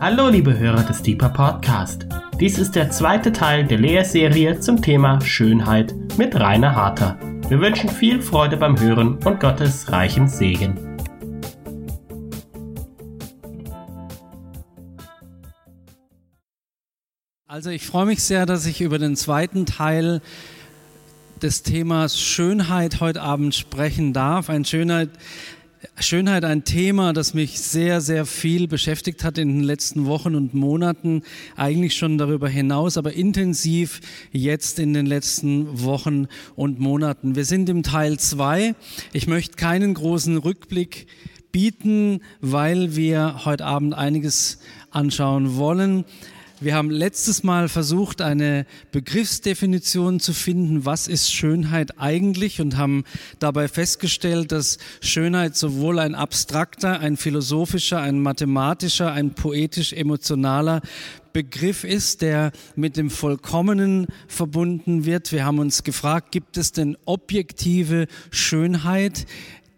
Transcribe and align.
Hallo 0.00 0.28
liebe 0.28 0.56
Hörer 0.56 0.84
des 0.84 1.02
Deeper 1.02 1.28
Podcast. 1.28 2.06
Dies 2.38 2.56
ist 2.56 2.76
der 2.76 2.88
zweite 2.88 3.32
Teil 3.32 3.66
der 3.66 3.78
Lehrserie 3.78 4.60
zum 4.60 4.80
Thema 4.80 5.20
Schönheit 5.20 5.92
mit 6.16 6.36
Rainer 6.36 6.72
Harter. 6.72 7.18
Wir 7.48 7.58
wünschen 7.58 7.90
viel 7.90 8.22
Freude 8.22 8.56
beim 8.56 8.78
Hören 8.78 9.18
und 9.24 9.40
Gottes 9.40 9.90
reichen 9.90 10.28
Segen. 10.28 10.78
Also 17.48 17.70
ich 17.70 17.84
freue 17.84 18.06
mich 18.06 18.22
sehr, 18.22 18.46
dass 18.46 18.66
ich 18.66 18.80
über 18.80 19.00
den 19.00 19.16
zweiten 19.16 19.66
Teil 19.66 20.22
des 21.42 21.64
Themas 21.64 22.20
Schönheit 22.20 23.00
heute 23.00 23.22
Abend 23.22 23.52
sprechen 23.52 24.12
darf. 24.12 24.48
Ein 24.48 24.64
Schönheit, 24.64 25.10
Schönheit 26.00 26.44
ein 26.44 26.64
Thema, 26.64 27.12
das 27.12 27.34
mich 27.34 27.60
sehr, 27.60 28.00
sehr 28.00 28.26
viel 28.26 28.68
beschäftigt 28.68 29.24
hat 29.24 29.38
in 29.38 29.48
den 29.48 29.62
letzten 29.62 30.06
Wochen 30.06 30.34
und 30.34 30.54
Monaten, 30.54 31.22
eigentlich 31.56 31.96
schon 31.96 32.18
darüber 32.18 32.48
hinaus, 32.48 32.96
aber 32.96 33.12
intensiv 33.12 34.00
jetzt 34.32 34.78
in 34.78 34.92
den 34.92 35.06
letzten 35.06 35.82
Wochen 35.82 36.26
und 36.56 36.80
Monaten. 36.80 37.36
Wir 37.36 37.44
sind 37.44 37.68
im 37.68 37.82
Teil 37.82 38.18
zwei. 38.18 38.74
Ich 39.12 39.26
möchte 39.26 39.56
keinen 39.56 39.94
großen 39.94 40.36
Rückblick 40.38 41.06
bieten, 41.52 42.20
weil 42.40 42.96
wir 42.96 43.44
heute 43.44 43.64
Abend 43.64 43.94
einiges 43.94 44.58
anschauen 44.90 45.56
wollen. 45.56 46.04
Wir 46.60 46.74
haben 46.74 46.90
letztes 46.90 47.44
Mal 47.44 47.68
versucht, 47.68 48.20
eine 48.20 48.66
Begriffsdefinition 48.90 50.18
zu 50.18 50.32
finden, 50.32 50.84
was 50.84 51.06
ist 51.06 51.32
Schönheit 51.32 52.00
eigentlich 52.00 52.60
und 52.60 52.76
haben 52.76 53.04
dabei 53.38 53.68
festgestellt, 53.68 54.50
dass 54.50 54.78
Schönheit 55.00 55.54
sowohl 55.56 56.00
ein 56.00 56.16
abstrakter, 56.16 56.98
ein 56.98 57.16
philosophischer, 57.16 58.00
ein 58.00 58.20
mathematischer, 58.20 59.12
ein 59.12 59.34
poetisch-emotionaler 59.34 60.80
Begriff 61.32 61.84
ist, 61.84 62.22
der 62.22 62.50
mit 62.74 62.96
dem 62.96 63.10
Vollkommenen 63.10 64.08
verbunden 64.26 65.04
wird. 65.04 65.30
Wir 65.30 65.44
haben 65.44 65.60
uns 65.60 65.84
gefragt, 65.84 66.32
gibt 66.32 66.56
es 66.56 66.72
denn 66.72 66.96
objektive 67.04 68.08
Schönheit, 68.32 69.26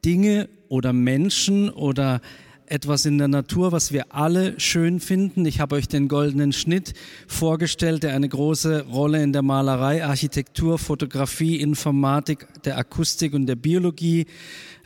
Dinge 0.03 0.49
oder 0.71 0.95
Menschen 0.95 1.69
oder 1.69 2.23
etwas 2.71 3.05
in 3.05 3.19
der 3.19 3.29
Natur, 3.29 3.73
was 3.73 3.93
wir 3.93 4.15
alle 4.15 4.59
schön 4.61 5.01
finden. 5.01 5.45
Ich 5.45 5.61
habe 5.61 5.75
euch 5.75 5.89
den 5.89 6.07
goldenen 6.07 6.53
Schnitt 6.53 6.95
vorgestellt, 7.27 8.05
der 8.05 8.15
eine 8.15 8.29
große 8.29 8.87
Rolle 8.87 9.23
in 9.23 9.33
der 9.33 9.43
Malerei, 9.43 10.05
Architektur, 10.05 10.79
Fotografie, 10.79 11.57
Informatik, 11.57 12.47
der 12.63 12.79
Akustik 12.79 13.35
und 13.35 13.47
der 13.47 13.57
Biologie 13.57 14.27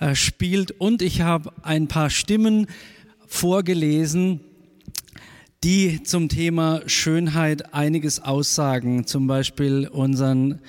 äh, 0.00 0.14
spielt. 0.14 0.70
Und 0.72 1.02
ich 1.02 1.20
habe 1.20 1.52
ein 1.62 1.86
paar 1.86 2.08
Stimmen 2.08 2.66
vorgelesen, 3.26 4.40
die 5.62 6.02
zum 6.02 6.30
Thema 6.30 6.80
Schönheit 6.86 7.74
einiges 7.74 8.20
aussagen. 8.20 9.06
Zum 9.06 9.26
Beispiel 9.26 9.88
unseren 9.88 10.60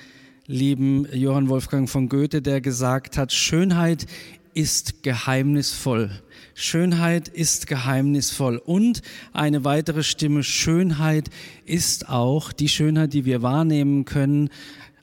lieben 0.46 1.06
Johann 1.12 1.48
Wolfgang 1.48 1.88
von 1.88 2.10
Goethe, 2.10 2.42
der 2.42 2.60
gesagt 2.60 3.16
hat, 3.16 3.32
Schönheit 3.32 4.06
ist 4.52 5.02
geheimnisvoll. 5.02 6.10
Schönheit 6.58 7.28
ist 7.28 7.66
geheimnisvoll. 7.66 8.56
Und 8.56 9.02
eine 9.34 9.64
weitere 9.64 10.02
Stimme, 10.02 10.42
Schönheit 10.42 11.28
ist 11.66 12.08
auch 12.08 12.50
die 12.50 12.70
Schönheit, 12.70 13.12
die 13.12 13.26
wir 13.26 13.42
wahrnehmen 13.42 14.06
können, 14.06 14.48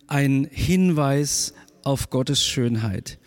ein 0.08 0.48
Hinweis 0.52 1.54
auf 1.84 2.10
Gottes 2.10 2.44
Schönheit. 2.44 3.20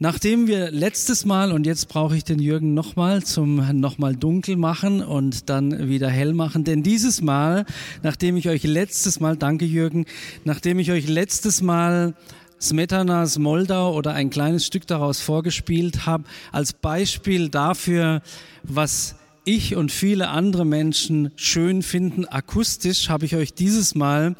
Nachdem 0.00 0.48
wir 0.48 0.72
letztes 0.72 1.24
Mal, 1.24 1.52
und 1.52 1.64
jetzt 1.64 1.88
brauche 1.88 2.16
ich 2.16 2.24
den 2.24 2.40
Jürgen 2.40 2.74
nochmal 2.74 3.22
zum 3.22 3.78
nochmal 3.78 4.16
dunkel 4.16 4.56
machen 4.56 5.00
und 5.00 5.48
dann 5.48 5.88
wieder 5.88 6.08
hell 6.08 6.32
machen, 6.32 6.64
denn 6.64 6.82
dieses 6.82 7.22
Mal, 7.22 7.64
nachdem 8.02 8.36
ich 8.36 8.48
euch 8.48 8.64
letztes 8.64 9.20
Mal, 9.20 9.36
danke 9.36 9.64
Jürgen, 9.66 10.06
nachdem 10.44 10.80
ich 10.80 10.90
euch 10.90 11.08
letztes 11.08 11.62
Mal 11.62 12.14
Smetanas 12.62 13.38
Moldau 13.38 13.94
oder 13.94 14.14
ein 14.14 14.30
kleines 14.30 14.64
Stück 14.64 14.86
daraus 14.86 15.20
vorgespielt 15.20 16.06
habe, 16.06 16.24
als 16.52 16.72
Beispiel 16.72 17.48
dafür, 17.48 18.22
was 18.62 19.16
ich 19.44 19.74
und 19.74 19.90
viele 19.90 20.28
andere 20.28 20.64
Menschen 20.64 21.32
schön 21.34 21.82
finden. 21.82 22.24
Akustisch 22.24 23.08
habe 23.08 23.26
ich 23.26 23.34
euch 23.34 23.54
dieses 23.54 23.96
Mal 23.96 24.36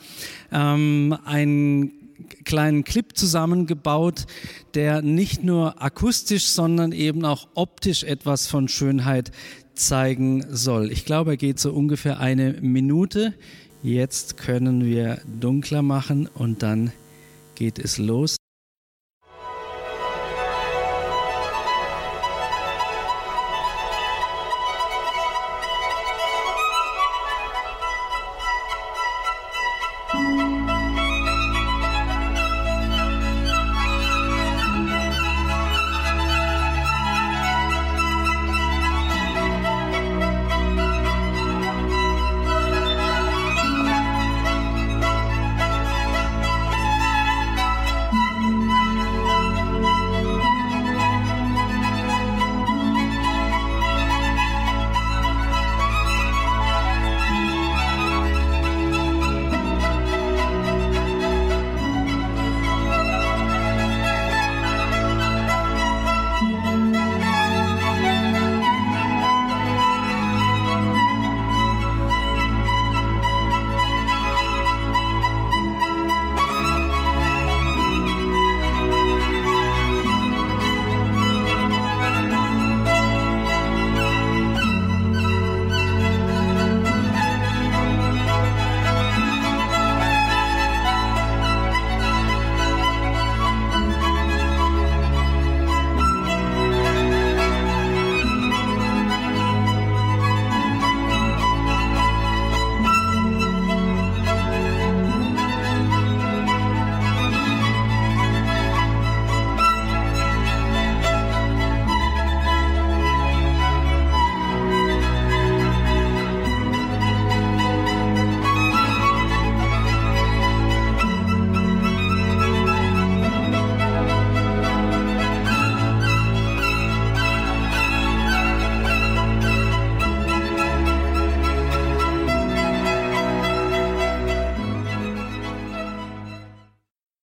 ähm, 0.53 1.17
einen 1.25 1.93
kleinen 2.45 2.85
Clip 2.85 3.17
zusammengebaut, 3.17 4.27
der 4.75 5.03
nicht 5.03 5.43
nur 5.43 5.83
akustisch, 5.83 6.47
sondern 6.47 6.93
eben 6.93 7.25
auch 7.25 7.49
optisch 7.55 8.05
etwas 8.05 8.47
von 8.47 8.69
Schönheit 8.69 9.33
zeigen 9.75 10.45
soll. 10.49 10.93
Ich 10.93 11.05
glaube, 11.05 11.33
er 11.33 11.37
geht 11.37 11.59
so 11.59 11.73
ungefähr 11.73 12.21
eine 12.21 12.53
Minute. 12.61 13.35
Jetzt 13.83 14.37
können 14.37 14.85
wir 14.85 15.21
dunkler 15.41 15.83
machen 15.83 16.29
und 16.33 16.63
dann 16.63 16.93
geht 17.55 17.79
es 17.79 17.99
los. 17.99 18.37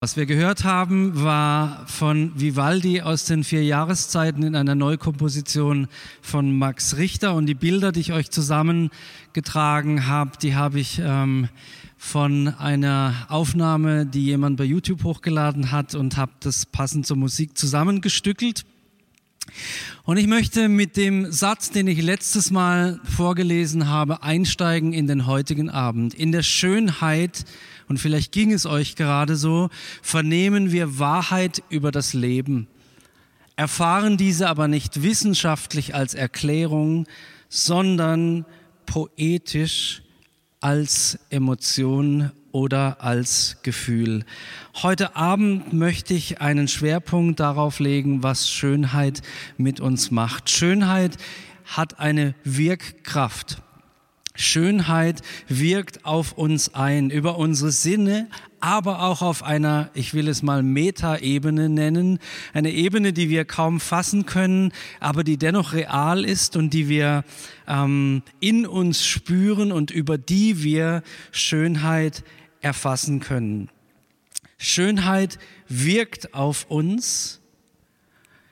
Was 0.01 0.15
wir 0.15 0.25
gehört 0.25 0.63
haben, 0.63 1.21
war 1.21 1.85
von 1.85 2.31
Vivaldi 2.33 3.01
aus 3.01 3.25
den 3.25 3.43
vier 3.43 3.65
Jahreszeiten 3.65 4.43
in 4.43 4.55
einer 4.55 4.73
Neukomposition 4.73 5.89
von 6.21 6.57
Max 6.57 6.95
Richter. 6.95 7.35
Und 7.35 7.47
die 7.47 7.53
Bilder, 7.53 7.91
die 7.91 7.99
ich 7.99 8.13
euch 8.13 8.31
zusammengetragen 8.31 10.07
habe, 10.07 10.31
die 10.41 10.55
habe 10.55 10.79
ich 10.79 11.01
ähm, 11.03 11.49
von 11.97 12.47
einer 12.47 13.13
Aufnahme, 13.27 14.05
die 14.05 14.23
jemand 14.23 14.55
bei 14.55 14.63
YouTube 14.63 15.03
hochgeladen 15.03 15.69
hat 15.69 15.95
und 15.95 16.15
habe 16.15 16.31
das 16.39 16.65
passend 16.65 17.05
zur 17.05 17.17
Musik 17.17 17.57
zusammengestückelt. 17.57 18.63
Und 20.05 20.15
ich 20.15 20.27
möchte 20.27 20.69
mit 20.69 20.95
dem 20.95 21.29
Satz, 21.29 21.71
den 21.71 21.87
ich 21.87 22.01
letztes 22.01 22.51
Mal 22.51 23.01
vorgelesen 23.03 23.89
habe, 23.89 24.23
einsteigen 24.23 24.93
in 24.93 25.07
den 25.07 25.25
heutigen 25.25 25.69
Abend. 25.69 26.13
In 26.13 26.31
der 26.31 26.43
Schönheit, 26.43 27.43
und 27.89 27.99
vielleicht 27.99 28.31
ging 28.31 28.53
es 28.53 28.65
euch 28.65 28.95
gerade 28.95 29.35
so, 29.35 29.69
vernehmen 30.01 30.71
wir 30.71 30.99
Wahrheit 30.99 31.63
über 31.69 31.91
das 31.91 32.13
Leben, 32.13 32.67
erfahren 33.55 34.15
diese 34.15 34.47
aber 34.47 34.69
nicht 34.69 35.03
wissenschaftlich 35.03 35.93
als 35.95 36.13
Erklärung, 36.13 37.07
sondern 37.49 38.45
poetisch 38.85 40.03
als 40.61 41.19
Emotion 41.29 42.31
oder 42.51 43.03
als 43.03 43.57
Gefühl. 43.63 44.25
Heute 44.81 45.15
Abend 45.15 45.73
möchte 45.73 46.13
ich 46.13 46.41
einen 46.41 46.67
Schwerpunkt 46.67 47.39
darauf 47.39 47.79
legen, 47.79 48.23
was 48.23 48.49
Schönheit 48.49 49.21
mit 49.57 49.79
uns 49.79 50.11
macht. 50.11 50.49
Schönheit 50.49 51.17
hat 51.65 51.99
eine 51.99 52.33
Wirkkraft. 52.43 53.61
Schönheit 54.39 55.21
wirkt 55.49 56.05
auf 56.05 56.31
uns 56.31 56.73
ein, 56.73 57.09
über 57.09 57.37
unsere 57.37 57.71
Sinne, 57.71 58.27
aber 58.61 59.03
auch 59.03 59.21
auf 59.21 59.43
einer, 59.43 59.89
ich 59.93 60.13
will 60.13 60.29
es 60.29 60.41
mal 60.43 60.63
Metaebene 60.63 61.67
nennen, 61.67 62.19
eine 62.53 62.71
Ebene, 62.71 63.11
die 63.11 63.29
wir 63.29 63.43
kaum 63.43 63.81
fassen 63.81 64.25
können, 64.25 64.71
aber 65.01 65.25
die 65.25 65.37
dennoch 65.37 65.73
real 65.73 66.23
ist 66.23 66.55
und 66.55 66.73
die 66.73 66.87
wir 66.87 67.25
ähm, 67.67 68.23
in 68.39 68.65
uns 68.65 69.05
spüren 69.05 69.73
und 69.73 69.91
über 69.91 70.17
die 70.17 70.63
wir 70.63 71.03
Schönheit 71.31 72.23
erfassen 72.61 73.19
können. 73.19 73.69
Schönheit 74.57 75.37
wirkt 75.67 76.33
auf 76.33 76.65
uns 76.69 77.38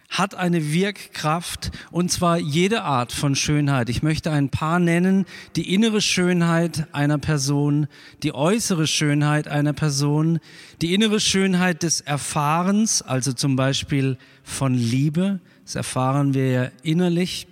hat 0.09 0.36
eine 0.36 0.71
Wirkkraft 0.71 1.71
und 1.92 2.12
zwar 2.12 2.38
jede 2.38 2.83
Art 2.83 3.12
von 3.12 3.36
Schönheit. 3.36 3.89
Ich 3.89 4.04
möchte 4.04 4.31
ein 4.31 4.50
paar 4.50 4.80
nennen. 4.80 5.25
Die 5.56 5.74
innere 5.74 6.01
Schönheit 6.01 6.88
einer 6.94 7.18
Person, 7.18 7.88
die 8.24 8.33
äußere 8.33 8.88
Schönheit 8.88 9.48
einer 9.48 9.74
Person, 9.74 10.39
die 10.81 10.94
innere 10.94 11.19
Schönheit 11.19 11.83
des 11.83 12.01
Erfahrens, 12.01 13.01
also 13.01 13.33
zum 13.33 13.56
Beispiel 13.56 14.18
von 14.44 14.74
Liebe, 14.74 15.39
das 15.65 15.75
erfahren 15.75 16.33
wir 16.33 16.50
ja 16.50 16.71
innerlich. 16.83 17.48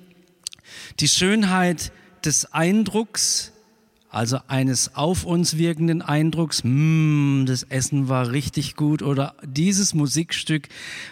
Die 1.01 1.09
Schönheit 1.09 1.91
des 2.23 2.53
Eindrucks, 2.53 3.51
also 4.15 4.39
eines 4.47 4.95
auf 4.95 5.25
uns 5.25 5.57
wirkenden 5.57 6.01
Eindrucks, 6.01 6.61
mm, 6.63 7.43
das 7.47 7.63
Essen 7.63 8.07
war 8.07 8.31
richtig 8.31 8.77
gut 8.77 9.01
oder 9.01 9.35
dieses 9.43 9.93
Musikstück 9.93 10.69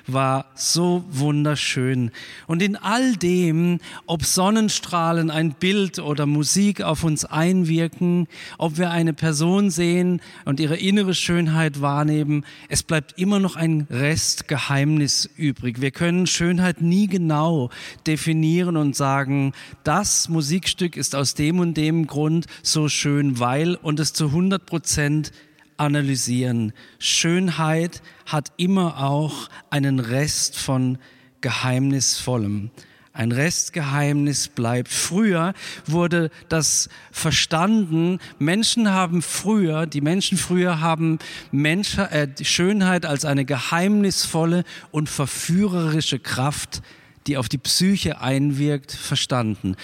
war 0.08 0.46
so 0.56 1.04
wunderschön. 1.10 2.12
Und 2.48 2.62
in 2.62 2.78
all 2.78 3.18
dem, 3.18 3.80
ob 4.06 4.24
Sonnenstrahlen, 4.24 5.32
ein 5.32 5.52
Bild 5.52 6.00
oder 6.00 6.26
Musik 6.26 6.82
auf 6.82 7.04
uns 7.04 7.26
einwirken, 7.26 8.30
ob 8.58 8.78
wir 8.78 8.90
eine 8.92 9.14
Person 9.14 9.70
sehen 9.70 10.22
und 10.46 10.62
ihre 10.62 10.78
innere 10.78 11.14
Schönheit 11.14 11.82
wahrnehmen, 11.82 12.46
es 12.70 12.84
bleibt 12.84 13.20
immer 13.20 13.40
noch 13.40 13.58
ein 13.58 13.86
Restgeheimnis 13.90 15.30
übrig. 15.36 15.82
Wir 15.82 15.92
können 15.92 16.26
Schönheit 16.26 16.82
nie 16.82 17.08
genau 17.08 17.70
definieren 18.08 18.78
und 18.78 18.96
sagen, 18.96 19.52
das 19.84 20.30
Musikstück 20.30 20.96
ist 20.96 21.18
aus 21.18 21.34
dem 21.34 21.60
und 21.60 21.76
dem 21.76 22.08
Grund 22.08 22.46
so 22.62 22.88
schön, 22.94 23.40
weil 23.40 23.76
und 23.76 24.00
es 24.00 24.14
zu 24.14 24.28
100 24.28 24.66
Prozent 24.66 25.32
analysieren. 25.78 26.74
Schönheit 27.00 28.02
hat 28.26 28.52
immer 28.58 29.04
auch 29.04 29.50
einen 29.70 30.00
Rest 30.00 30.58
von 30.58 30.98
Geheimnisvollem. 31.42 32.72
Ein 33.16 33.32
Restgeheimnis 33.32 34.48
bleibt. 34.48 34.90
Früher 34.90 35.54
wurde 35.86 36.32
das 36.50 36.90
verstanden. 37.12 38.18
Menschen 38.40 38.90
haben 38.90 39.22
früher, 39.22 39.86
die 39.86 40.02
Menschen 40.02 40.36
früher 40.36 40.80
haben 40.80 41.20
Mensch, 41.52 42.00
äh, 42.00 42.28
die 42.28 42.46
Schönheit 42.46 43.06
als 43.06 43.24
eine 43.24 43.46
geheimnisvolle 43.46 44.64
und 44.90 45.10
verführerische 45.10 46.18
Kraft, 46.18 46.82
die 47.28 47.38
auf 47.38 47.50
die 47.50 47.60
Psyche 47.60 48.20
einwirkt, 48.20 48.92
verstanden. 48.92 49.76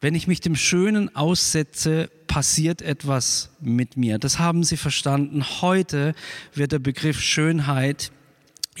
Wenn 0.00 0.14
ich 0.14 0.26
mich 0.26 0.40
dem 0.40 0.56
Schönen 0.56 1.14
aussetze, 1.14 2.10
passiert 2.26 2.80
etwas 2.80 3.50
mit 3.60 3.96
mir. 3.96 4.18
Das 4.18 4.38
haben 4.38 4.64
Sie 4.64 4.76
verstanden. 4.76 5.44
Heute 5.60 6.14
wird 6.54 6.72
der 6.72 6.78
Begriff 6.78 7.20
Schönheit 7.20 8.10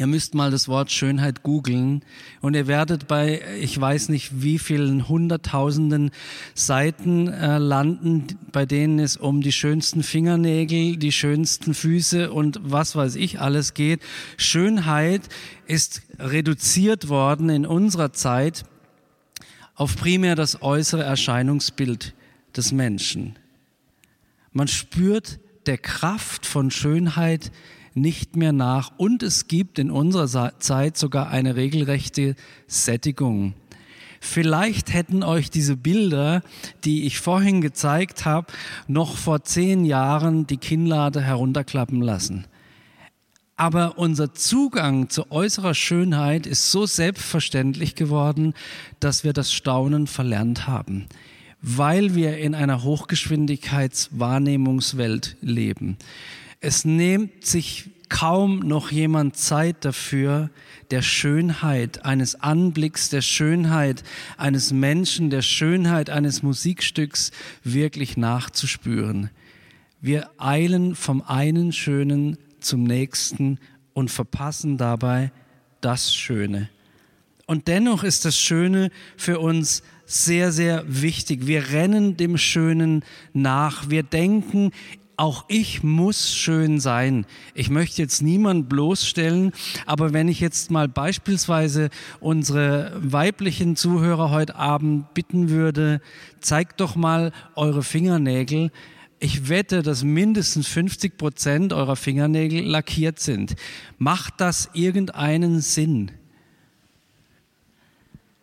Ihr 0.00 0.06
müsst 0.06 0.34
mal 0.34 0.50
das 0.50 0.66
Wort 0.66 0.90
Schönheit 0.90 1.42
googeln 1.42 2.02
und 2.40 2.54
ihr 2.54 2.66
werdet 2.66 3.06
bei, 3.06 3.42
ich 3.60 3.78
weiß 3.78 4.08
nicht 4.08 4.40
wie 4.40 4.58
vielen 4.58 5.08
hunderttausenden 5.08 6.10
Seiten 6.54 7.28
äh, 7.28 7.58
landen, 7.58 8.38
bei 8.50 8.64
denen 8.64 8.98
es 8.98 9.18
um 9.18 9.42
die 9.42 9.52
schönsten 9.52 10.02
Fingernägel, 10.02 10.96
die 10.96 11.12
schönsten 11.12 11.74
Füße 11.74 12.32
und 12.32 12.60
was 12.62 12.96
weiß 12.96 13.16
ich 13.16 13.40
alles 13.40 13.74
geht. 13.74 14.00
Schönheit 14.38 15.28
ist 15.66 16.00
reduziert 16.18 17.10
worden 17.10 17.50
in 17.50 17.66
unserer 17.66 18.14
Zeit 18.14 18.64
auf 19.80 19.96
primär 19.96 20.34
das 20.34 20.60
äußere 20.60 21.04
Erscheinungsbild 21.04 22.12
des 22.54 22.70
Menschen. 22.70 23.38
Man 24.52 24.68
spürt 24.68 25.40
der 25.64 25.78
Kraft 25.78 26.44
von 26.44 26.70
Schönheit 26.70 27.50
nicht 27.94 28.36
mehr 28.36 28.52
nach 28.52 28.92
und 28.98 29.22
es 29.22 29.48
gibt 29.48 29.78
in 29.78 29.90
unserer 29.90 30.58
Zeit 30.58 30.98
sogar 30.98 31.30
eine 31.30 31.56
regelrechte 31.56 32.34
Sättigung. 32.66 33.54
Vielleicht 34.20 34.92
hätten 34.92 35.22
euch 35.22 35.48
diese 35.48 35.78
Bilder, 35.78 36.42
die 36.84 37.06
ich 37.06 37.18
vorhin 37.18 37.62
gezeigt 37.62 38.26
habe, 38.26 38.52
noch 38.86 39.16
vor 39.16 39.44
zehn 39.44 39.86
Jahren 39.86 40.46
die 40.46 40.58
Kinnlade 40.58 41.22
herunterklappen 41.22 42.02
lassen. 42.02 42.44
Aber 43.60 43.98
unser 43.98 44.32
Zugang 44.32 45.10
zu 45.10 45.30
äußerer 45.30 45.74
Schönheit 45.74 46.46
ist 46.46 46.70
so 46.70 46.86
selbstverständlich 46.86 47.94
geworden, 47.94 48.54
dass 49.00 49.22
wir 49.22 49.34
das 49.34 49.52
Staunen 49.52 50.06
verlernt 50.06 50.66
haben, 50.66 51.04
weil 51.60 52.14
wir 52.14 52.38
in 52.38 52.54
einer 52.54 52.84
Hochgeschwindigkeitswahrnehmungswelt 52.84 55.36
leben. 55.42 55.98
Es 56.60 56.86
nimmt 56.86 57.44
sich 57.44 57.90
kaum 58.08 58.60
noch 58.60 58.90
jemand 58.90 59.36
Zeit 59.36 59.84
dafür, 59.84 60.48
der 60.90 61.02
Schönheit 61.02 62.06
eines 62.06 62.40
Anblicks, 62.40 63.10
der 63.10 63.20
Schönheit 63.20 64.04
eines 64.38 64.72
Menschen, 64.72 65.28
der 65.28 65.42
Schönheit 65.42 66.08
eines 66.08 66.42
Musikstücks 66.42 67.30
wirklich 67.62 68.16
nachzuspüren. 68.16 69.28
Wir 70.00 70.30
eilen 70.38 70.94
vom 70.94 71.20
einen 71.20 71.72
Schönen 71.72 72.38
zum 72.60 72.84
nächsten 72.84 73.58
und 73.92 74.10
verpassen 74.10 74.78
dabei 74.78 75.32
das 75.80 76.14
Schöne. 76.14 76.68
Und 77.46 77.66
dennoch 77.66 78.04
ist 78.04 78.24
das 78.24 78.38
Schöne 78.38 78.90
für 79.16 79.40
uns 79.40 79.82
sehr, 80.06 80.52
sehr 80.52 80.84
wichtig. 80.86 81.46
Wir 81.46 81.70
rennen 81.70 82.16
dem 82.16 82.36
Schönen 82.38 83.04
nach. 83.32 83.90
Wir 83.90 84.02
denken, 84.02 84.72
auch 85.20 85.44
ich 85.48 85.82
muss 85.82 86.34
schön 86.34 86.80
sein. 86.80 87.26
Ich 87.54 87.68
möchte 87.68 88.00
jetzt 88.00 88.22
niemand 88.22 88.70
bloßstellen, 88.70 89.52
aber 89.84 90.14
wenn 90.14 90.28
ich 90.28 90.40
jetzt 90.40 90.70
mal 90.70 90.88
beispielsweise 90.88 91.90
unsere 92.20 92.92
weiblichen 92.96 93.76
Zuhörer 93.76 94.30
heute 94.30 94.56
Abend 94.56 95.12
bitten 95.12 95.50
würde, 95.50 96.00
zeigt 96.40 96.80
doch 96.80 96.96
mal 96.96 97.32
eure 97.54 97.82
Fingernägel, 97.82 98.70
ich 99.20 99.50
wette, 99.50 99.82
dass 99.82 100.02
mindestens 100.02 100.66
50 100.66 101.18
Prozent 101.18 101.72
eurer 101.74 101.96
Fingernägel 101.96 102.64
lackiert 102.64 103.20
sind. 103.20 103.54
Macht 103.98 104.34
das 104.38 104.70
irgendeinen 104.72 105.60
Sinn? 105.60 106.10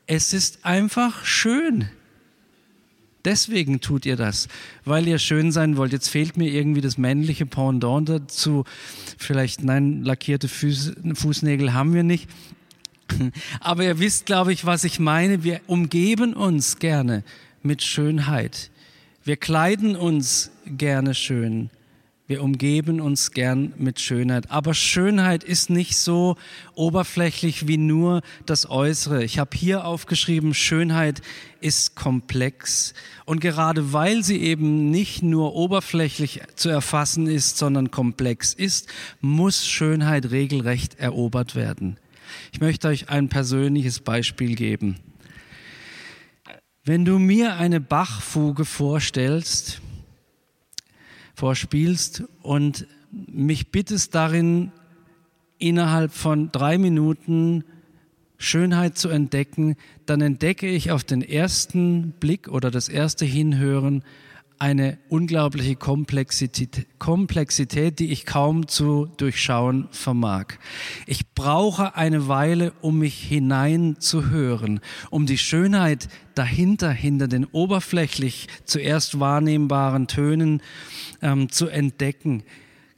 Es 0.05 0.33
ist 0.33 0.63
einfach 0.65 1.25
schön. 1.25 1.89
Deswegen 3.25 3.81
tut 3.81 4.05
ihr 4.05 4.15
das, 4.15 4.47
weil 4.85 5.07
ihr 5.07 5.17
schön 5.17 5.51
sein 5.51 5.75
wollt. 5.77 5.91
Jetzt 5.91 6.09
fehlt 6.09 6.37
mir 6.37 6.49
irgendwie 6.49 6.79
das 6.79 6.97
männliche 6.97 7.47
Pendant 7.47 8.07
dazu. 8.07 8.63
Vielleicht, 9.17 9.63
nein, 9.63 10.03
lackierte 10.03 10.47
Fuß, 10.47 10.93
Fußnägel 11.13 11.73
haben 11.73 11.93
wir 11.95 12.03
nicht. 12.03 12.29
Aber 13.59 13.83
ihr 13.83 13.99
wisst, 13.99 14.27
glaube 14.27 14.53
ich, 14.53 14.65
was 14.65 14.83
ich 14.83 14.99
meine. 14.99 15.43
Wir 15.43 15.59
umgeben 15.65 16.33
uns 16.33 16.77
gerne 16.77 17.23
mit 17.63 17.81
Schönheit. 17.81 18.69
Wir 19.27 19.35
kleiden 19.35 19.97
uns 19.97 20.51
gerne 20.65 21.13
schön. 21.13 21.69
Wir 22.27 22.41
umgeben 22.41 23.01
uns 23.01 23.31
gern 23.31 23.73
mit 23.77 23.99
Schönheit. 23.99 24.51
Aber 24.51 24.73
Schönheit 24.73 25.43
ist 25.43 25.69
nicht 25.69 25.97
so 25.97 26.37
oberflächlich 26.75 27.67
wie 27.67 27.75
nur 27.75 28.21
das 28.45 28.69
Äußere. 28.69 29.25
Ich 29.25 29.37
habe 29.37 29.49
hier 29.53 29.83
aufgeschrieben, 29.83 30.53
Schönheit 30.53 31.21
ist 31.59 31.93
komplex. 31.97 32.93
Und 33.25 33.41
gerade 33.41 33.91
weil 33.91 34.23
sie 34.23 34.37
eben 34.37 34.91
nicht 34.91 35.23
nur 35.23 35.55
oberflächlich 35.55 36.39
zu 36.55 36.69
erfassen 36.69 37.27
ist, 37.27 37.57
sondern 37.57 37.91
komplex 37.91 38.53
ist, 38.53 38.87
muss 39.19 39.67
Schönheit 39.67 40.31
regelrecht 40.31 41.01
erobert 41.01 41.53
werden. 41.53 41.97
Ich 42.53 42.61
möchte 42.61 42.87
euch 42.87 43.09
ein 43.09 43.27
persönliches 43.27 43.99
Beispiel 43.99 44.55
geben. 44.55 44.95
Wenn 46.87 47.03
du 47.03 47.19
mir 47.19 47.57
eine 47.57 47.81
Bachfuge 47.81 48.63
vorstellst, 48.63 49.81
vorspielst 51.35 52.23
und 52.41 52.87
mich 53.11 53.71
bittest 53.71 54.15
darin, 54.15 54.71
innerhalb 55.57 56.13
von 56.13 56.49
drei 56.49 56.77
Minuten 56.77 57.65
Schönheit 58.37 58.97
zu 58.97 59.09
entdecken, 59.09 59.75
dann 60.05 60.21
entdecke 60.21 60.69
ich 60.69 60.89
auf 60.91 61.03
den 61.03 61.21
ersten 61.21 62.11
Blick 62.21 62.47
oder 62.47 62.71
das 62.71 62.87
erste 62.87 63.25
Hinhören 63.25 64.01
eine 64.59 64.97
unglaubliche 65.09 65.75
Komplexität, 65.75 66.87
Komplexität, 66.99 67.99
die 67.99 68.11
ich 68.11 68.25
kaum 68.25 68.67
zu 68.67 69.05
durchschauen 69.17 69.87
vermag. 69.91 70.45
Ich 71.05 71.33
brauche 71.33 71.95
eine 71.95 72.27
Weile, 72.27 72.73
um 72.81 72.99
mich 72.99 73.15
hinein 73.21 73.97
zu 73.99 74.29
hören, 74.29 74.79
um 75.09 75.25
die 75.25 75.37
Schönheit 75.37 76.07
dahinter, 76.35 76.91
hinter 76.91 77.27
den 77.27 77.45
oberflächlich 77.45 78.47
zuerst 78.65 79.19
wahrnehmbaren 79.19 80.07
Tönen 80.07 80.61
ähm, 81.21 81.51
zu 81.51 81.67
entdecken. 81.67 82.43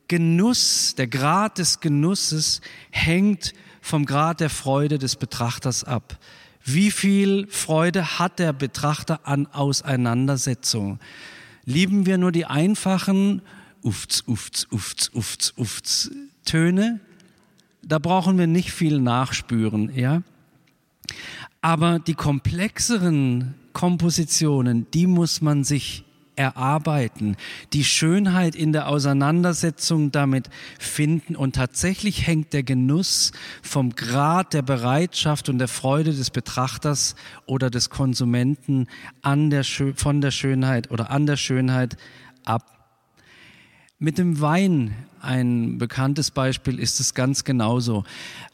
Genuss, 0.08 0.96
der 0.98 1.08
Grad 1.08 1.58
des 1.58 1.80
Genusses 1.82 2.62
hängt 2.90 3.54
vom 3.82 4.06
Grad 4.06 4.40
der 4.40 4.50
Freude 4.50 4.98
des 4.98 5.16
Betrachters 5.16 5.84
ab. 5.84 6.20
Wie 6.64 6.92
viel 6.92 7.48
Freude 7.48 8.20
hat 8.20 8.40
der 8.40 8.54
Betrachter 8.54 9.22
an 9.24 9.48
Auseinandersetzung? 9.48 11.00
Lieben 11.66 12.06
wir 12.06 12.18
nur 12.18 12.32
die 12.32 12.46
einfachen 12.46 13.42
Ufts, 13.82 14.24
Ufts, 14.28 14.68
Ufts, 14.72 15.10
Ufts, 15.14 15.54
Ufts 15.58 16.12
Töne? 16.46 17.00
Da 17.82 18.00
brauchen 18.00 18.38
wir 18.38 18.48
nicht 18.48 18.72
viel 18.72 19.00
nachspüren, 19.00 19.94
ja? 19.96 20.24
Aber 21.62 22.00
die 22.00 22.14
komplexeren 22.14 23.56
Kompositionen, 23.74 24.88
die 24.94 25.08
muss 25.08 25.42
man 25.42 25.64
sich 25.64 26.04
erarbeiten, 26.40 27.36
die 27.74 27.84
Schönheit 27.84 28.56
in 28.56 28.72
der 28.72 28.88
Auseinandersetzung 28.88 30.12
damit 30.12 30.50
finden. 30.80 31.36
Und 31.36 31.56
tatsächlich 31.56 32.26
hängt 32.26 32.54
der 32.54 32.64
Genuss 32.64 33.34
vom 33.62 33.94
Grad 33.94 34.54
der 34.54 34.62
Bereitschaft 34.62 35.50
und 35.50 35.60
der 35.60 35.68
Freude 35.68 36.14
des 36.14 36.32
Betrachters 36.32 37.16
oder 37.46 37.70
des 37.70 37.90
Konsumenten 37.90 38.88
an 39.22 39.50
der, 39.50 39.66
von 39.66 40.22
der 40.22 40.32
Schönheit 40.32 40.92
oder 40.92 41.12
an 41.12 41.26
der 41.26 41.36
Schönheit 41.36 41.98
ab. 42.46 42.79
Mit 44.02 44.18
dem 44.18 44.40
Wein, 44.40 44.96
ein 45.22 45.78
bekanntes 45.78 46.32
Beispiel, 46.32 46.80
ist 46.80 47.02
es 47.02 47.14
ganz 47.14 47.44
genauso. 47.44 48.06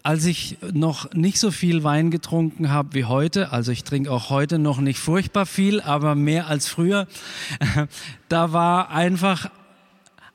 Als 0.01 0.25
ich 0.25 0.57
noch 0.73 1.13
nicht 1.13 1.39
so 1.39 1.51
viel 1.51 1.83
Wein 1.83 2.09
getrunken 2.09 2.71
habe 2.71 2.95
wie 2.95 3.05
heute, 3.05 3.51
also 3.51 3.71
ich 3.71 3.83
trinke 3.83 4.09
auch 4.09 4.31
heute 4.31 4.57
noch 4.57 4.79
nicht 4.79 4.97
furchtbar 4.97 5.45
viel, 5.45 5.81
aber 5.81 6.15
mehr 6.15 6.47
als 6.47 6.67
früher, 6.67 7.05
da 8.27 8.53
war 8.53 8.89
einfach 8.89 9.51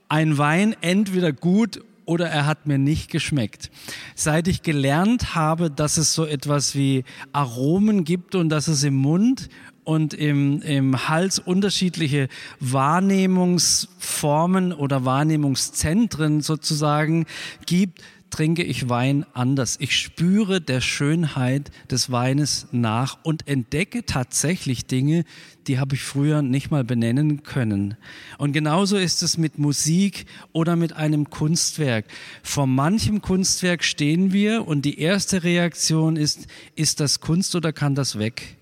ein 0.09 0.39
Wein 0.39 0.77
entweder 0.81 1.33
gut 1.33 1.81
oder 2.05 2.29
er 2.29 2.47
hat 2.47 2.67
mir 2.67 2.79
nicht 2.79 3.11
geschmeckt. 3.11 3.69
Seit 4.15 4.47
ich 4.47 4.63
gelernt 4.63 5.35
habe, 5.35 5.73
dass 5.73 5.97
es 5.97 6.15
so 6.15 6.25
etwas 6.25 6.77
wie 6.77 7.03
Aromen 7.33 8.05
gibt 8.05 8.37
und 8.37 8.49
dass 8.49 8.69
es 8.69 8.85
im 8.85 8.95
Mund 8.95 9.49
und 9.85 10.15
im, 10.15 10.63
im 10.63 11.09
Hals 11.09 11.39
unterschiedliche 11.39 12.29
Wahrnehmungsformen 12.61 14.73
oder 14.73 15.05
Wahrnehmungszentren 15.05 16.41
sozusagen 16.41 17.27
gibt, 17.67 18.01
trinke 18.31 18.63
ich 18.63 18.89
Wein 18.89 19.27
anders. 19.35 19.77
Ich 19.81 19.97
spüre 19.97 20.61
der 20.61 20.81
Schönheit 20.81 21.71
des 21.91 22.11
Weines 22.11 22.69
nach 22.73 23.19
und 23.23 23.47
entdecke 23.49 24.07
tatsächlich 24.07 24.87
Dinge, 24.87 25.25
die 25.67 25.79
habe 25.79 25.97
ich 25.97 26.03
früher 26.03 26.43
nicht 26.43 26.71
mal 26.71 26.85
benennen 26.85 27.43
können. 27.43 27.97
Und 28.39 28.53
genauso 28.53 28.97
ist 28.97 29.23
es 29.23 29.37
mit 29.37 29.59
Musik 29.59 30.27
oder 30.53 30.77
mit 30.77 30.95
einem 30.95 31.31
Kunstwerk. 31.31 32.07
Vor 32.43 32.67
manchem 32.67 33.21
Kunstwerk 33.21 33.85
stehen 33.85 34.33
wir 34.33 34.67
und 34.67 34.85
die 34.85 35.01
erste 35.01 35.43
Reaktion 35.43 36.17
ist, 36.17 36.47
ist 36.77 37.01
das 37.01 37.21
Kunst 37.21 37.55
oder 37.55 37.73
kann 37.73 37.95
das 37.95 38.19
weg? 38.19 38.57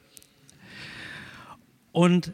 Und 1.99 2.33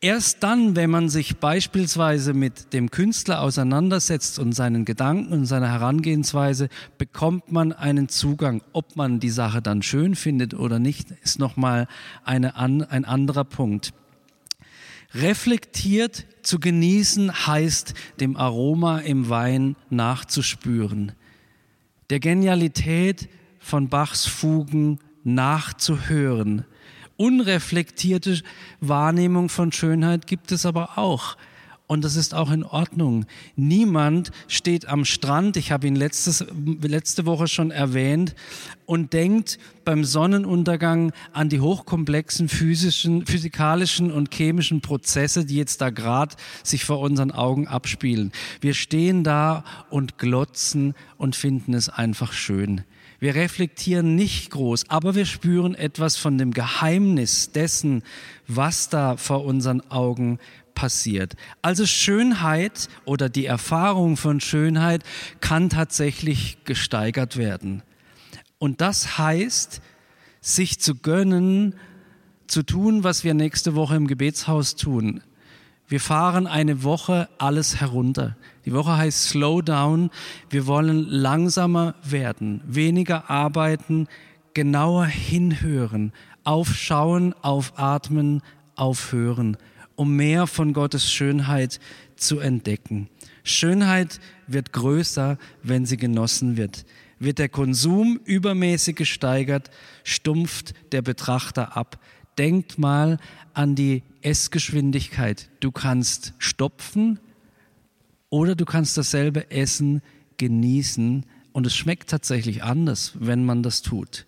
erst 0.00 0.42
dann, 0.42 0.74
wenn 0.74 0.88
man 0.88 1.10
sich 1.10 1.36
beispielsweise 1.36 2.32
mit 2.32 2.72
dem 2.72 2.90
Künstler 2.90 3.42
auseinandersetzt 3.42 4.38
und 4.38 4.54
seinen 4.54 4.86
Gedanken 4.86 5.34
und 5.34 5.44
seiner 5.44 5.70
Herangehensweise, 5.70 6.70
bekommt 6.96 7.52
man 7.52 7.74
einen 7.74 8.08
Zugang. 8.08 8.62
Ob 8.72 8.96
man 8.96 9.20
die 9.20 9.28
Sache 9.28 9.60
dann 9.60 9.82
schön 9.82 10.14
findet 10.14 10.54
oder 10.54 10.78
nicht, 10.78 11.10
ist 11.10 11.38
nochmal 11.38 11.86
eine, 12.24 12.56
ein 12.56 13.04
anderer 13.04 13.44
Punkt. 13.44 13.92
Reflektiert 15.12 16.24
zu 16.40 16.60
genießen 16.60 17.46
heißt, 17.46 17.92
dem 18.18 18.38
Aroma 18.38 19.00
im 19.00 19.28
Wein 19.28 19.76
nachzuspüren, 19.90 21.12
der 22.08 22.20
Genialität 22.20 23.28
von 23.58 23.90
Bachs 23.90 24.24
Fugen 24.24 25.00
nachzuhören, 25.22 26.64
unreflektierte 27.16 28.40
Wahrnehmung 28.80 29.48
von 29.48 29.72
Schönheit 29.72 30.26
gibt 30.26 30.52
es 30.52 30.66
aber 30.66 30.98
auch. 30.98 31.36
Und 31.86 32.02
das 32.02 32.16
ist 32.16 32.32
auch 32.32 32.50
in 32.50 32.64
Ordnung. 32.64 33.26
Niemand 33.56 34.30
steht 34.48 34.88
am 34.88 35.04
Strand, 35.04 35.58
ich 35.58 35.70
habe 35.70 35.86
ihn 35.86 35.96
letztes, 35.96 36.44
letzte 36.80 37.26
Woche 37.26 37.46
schon 37.46 37.70
erwähnt, 37.70 38.34
und 38.86 39.12
denkt 39.12 39.58
beim 39.84 40.02
Sonnenuntergang 40.02 41.12
an 41.34 41.50
die 41.50 41.60
hochkomplexen 41.60 42.48
physischen, 42.48 43.26
physikalischen 43.26 44.10
und 44.10 44.32
chemischen 44.34 44.80
Prozesse, 44.80 45.44
die 45.44 45.56
jetzt 45.56 45.82
da 45.82 45.90
gerade 45.90 46.36
sich 46.62 46.86
vor 46.86 47.00
unseren 47.00 47.30
Augen 47.30 47.68
abspielen. 47.68 48.32
Wir 48.62 48.72
stehen 48.72 49.22
da 49.22 49.62
und 49.90 50.16
glotzen 50.16 50.94
und 51.18 51.36
finden 51.36 51.74
es 51.74 51.90
einfach 51.90 52.32
schön. 52.32 52.82
Wir 53.20 53.34
reflektieren 53.34 54.14
nicht 54.16 54.50
groß, 54.50 54.90
aber 54.90 55.14
wir 55.14 55.26
spüren 55.26 55.74
etwas 55.74 56.16
von 56.16 56.38
dem 56.38 56.52
Geheimnis 56.52 57.52
dessen, 57.52 58.02
was 58.46 58.88
da 58.88 59.16
vor 59.16 59.44
unseren 59.44 59.80
Augen 59.90 60.38
passiert. 60.74 61.34
Also 61.62 61.86
Schönheit 61.86 62.88
oder 63.04 63.28
die 63.28 63.46
Erfahrung 63.46 64.16
von 64.16 64.40
Schönheit 64.40 65.02
kann 65.40 65.70
tatsächlich 65.70 66.58
gesteigert 66.64 67.36
werden. 67.36 67.82
Und 68.58 68.80
das 68.80 69.18
heißt, 69.18 69.80
sich 70.40 70.80
zu 70.80 70.96
gönnen, 70.96 71.74
zu 72.46 72.62
tun, 72.62 73.04
was 73.04 73.24
wir 73.24 73.34
nächste 73.34 73.74
Woche 73.74 73.96
im 73.96 74.06
Gebetshaus 74.06 74.76
tun. 74.76 75.22
Wir 75.86 76.00
fahren 76.00 76.46
eine 76.46 76.82
Woche 76.82 77.28
alles 77.36 77.80
herunter. 77.80 78.36
Die 78.64 78.72
Woche 78.72 78.96
heißt 78.96 79.28
Slow 79.28 79.62
Down. 79.62 80.10
Wir 80.48 80.66
wollen 80.66 81.06
langsamer 81.10 81.94
werden, 82.02 82.62
weniger 82.66 83.28
arbeiten, 83.28 84.08
genauer 84.54 85.06
hinhören, 85.06 86.12
aufschauen, 86.42 87.34
aufatmen, 87.42 88.40
aufhören, 88.76 89.58
um 89.94 90.16
mehr 90.16 90.46
von 90.46 90.72
Gottes 90.72 91.12
Schönheit 91.12 91.80
zu 92.16 92.38
entdecken. 92.38 93.08
Schönheit 93.42 94.20
wird 94.46 94.72
größer, 94.72 95.36
wenn 95.62 95.84
sie 95.84 95.98
genossen 95.98 96.56
wird. 96.56 96.86
Wird 97.18 97.38
der 97.38 97.50
Konsum 97.50 98.18
übermäßig 98.24 98.96
gesteigert, 98.96 99.70
stumpft 100.02 100.72
der 100.92 101.02
Betrachter 101.02 101.76
ab. 101.76 101.98
Denkt 102.38 102.78
mal 102.78 103.18
an 103.52 103.74
die 103.74 104.02
Essgeschwindigkeit. 104.24 105.48
Du 105.60 105.70
kannst 105.70 106.32
stopfen 106.38 107.20
oder 108.30 108.54
du 108.54 108.64
kannst 108.64 108.96
dasselbe 108.96 109.50
Essen 109.50 110.02
genießen 110.38 111.24
und 111.52 111.66
es 111.66 111.76
schmeckt 111.76 112.10
tatsächlich 112.10 112.64
anders, 112.64 113.12
wenn 113.18 113.44
man 113.44 113.62
das 113.62 113.82
tut. 113.82 114.26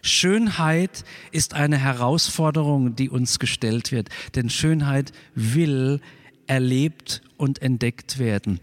Schönheit 0.00 1.04
ist 1.30 1.54
eine 1.54 1.78
Herausforderung, 1.78 2.96
die 2.96 3.10
uns 3.10 3.38
gestellt 3.38 3.92
wird, 3.92 4.08
denn 4.34 4.50
Schönheit 4.50 5.12
will 5.34 6.00
erlebt 6.46 7.22
und 7.36 7.62
entdeckt 7.62 8.18
werden. 8.18 8.60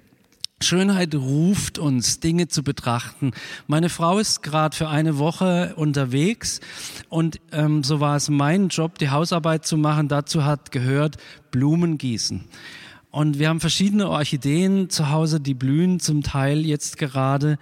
Schönheit 0.62 1.16
ruft 1.16 1.80
uns, 1.80 2.20
Dinge 2.20 2.50
zu 2.50 2.64
betrachten. 2.64 3.32
Meine 3.68 3.90
Frau 3.90 4.20
ist 4.20 4.44
gerade 4.44 4.76
für 4.76 4.90
eine 4.90 5.18
Woche 5.18 5.74
unterwegs 5.78 6.60
und 7.08 7.40
ähm, 7.52 7.84
so 7.84 8.00
war 8.00 8.18
es 8.18 8.30
mein 8.30 8.68
Job, 8.68 9.00
die 9.00 9.10
Hausarbeit 9.10 9.66
zu 9.66 9.78
machen. 9.78 10.10
Dazu 10.10 10.44
hat 10.44 10.72
gehört 10.72 11.18
Blumen 11.52 11.98
gießen. 11.98 12.44
Und 13.12 13.40
wir 13.40 13.50
haben 13.50 13.60
verschiedene 13.60 14.10
Orchideen 14.10 14.90
zu 14.90 15.10
Hause, 15.10 15.40
die 15.40 15.56
blühen 15.56 16.00
zum 16.00 16.24
Teil 16.24 16.66
jetzt 16.66 16.98
gerade. 16.98 17.58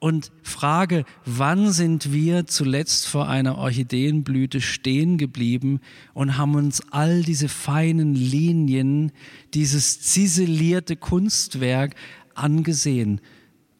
Und 0.00 0.32
frage, 0.42 1.04
wann 1.24 1.70
sind 1.70 2.12
wir 2.12 2.48
zuletzt 2.48 3.06
vor 3.06 3.28
einer 3.28 3.56
Orchideenblüte 3.56 4.60
stehen 4.60 5.16
geblieben 5.16 5.78
und 6.12 6.36
haben 6.36 6.56
uns 6.56 6.82
all 6.90 7.22
diese 7.22 7.48
feinen 7.48 8.16
Linien, 8.16 9.12
dieses 9.54 10.00
ziselierte 10.00 10.96
Kunstwerk 10.96 11.94
angesehen? 12.34 13.20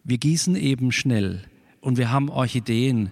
Wir 0.05 0.19
gießen 0.19 0.57
eben 0.57 0.93
schnell. 0.93 1.43
und 1.83 1.99
wir 1.99 2.11
haben 2.11 2.31
Orchideen, 2.31 3.11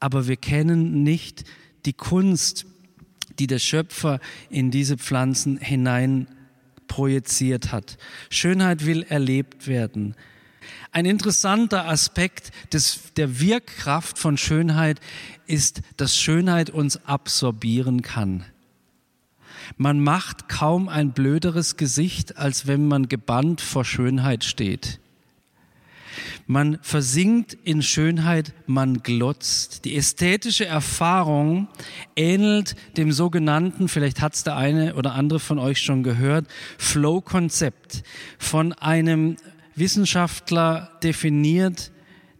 aber 0.00 0.28
wir 0.28 0.36
kennen 0.36 1.02
nicht 1.02 1.44
die 1.84 1.92
Kunst, 1.92 2.64
die 3.38 3.46
der 3.46 3.58
Schöpfer 3.58 4.20
in 4.48 4.70
diese 4.70 4.96
Pflanzen 4.96 5.58
hinein 5.58 6.28
projiziert 6.86 7.72
hat. 7.72 7.98
Schönheit 8.30 8.86
will 8.86 9.02
erlebt 9.02 9.66
werden. 9.66 10.14
Ein 10.92 11.04
interessanter 11.04 11.86
Aspekt 11.86 12.50
des, 12.72 13.12
der 13.16 13.40
Wirkkraft 13.40 14.18
von 14.18 14.36
Schönheit 14.36 15.00
ist, 15.46 15.82
dass 15.96 16.16
Schönheit 16.16 16.70
uns 16.70 17.04
absorbieren 17.04 18.02
kann. 18.02 18.44
Man 19.76 20.00
macht 20.00 20.48
kaum 20.48 20.88
ein 20.88 21.12
blöderes 21.12 21.76
Gesicht, 21.76 22.38
als 22.38 22.66
wenn 22.66 22.88
man 22.88 23.08
gebannt 23.08 23.60
vor 23.60 23.84
Schönheit 23.84 24.44
steht. 24.44 25.00
Man 26.46 26.78
versinkt 26.82 27.58
in 27.64 27.82
Schönheit, 27.82 28.54
man 28.66 29.02
glotzt. 29.02 29.84
Die 29.84 29.96
ästhetische 29.96 30.66
Erfahrung 30.66 31.68
ähnelt 32.16 32.74
dem 32.96 33.12
sogenannten, 33.12 33.88
vielleicht 33.88 34.20
hat 34.20 34.34
es 34.34 34.44
der 34.44 34.56
eine 34.56 34.94
oder 34.94 35.12
andere 35.12 35.40
von 35.40 35.58
euch 35.58 35.80
schon 35.80 36.02
gehört, 36.02 36.46
Flow-Konzept 36.78 38.02
von 38.38 38.72
einem 38.72 39.36
Wissenschaftler 39.74 40.90
definiert, 41.02 41.92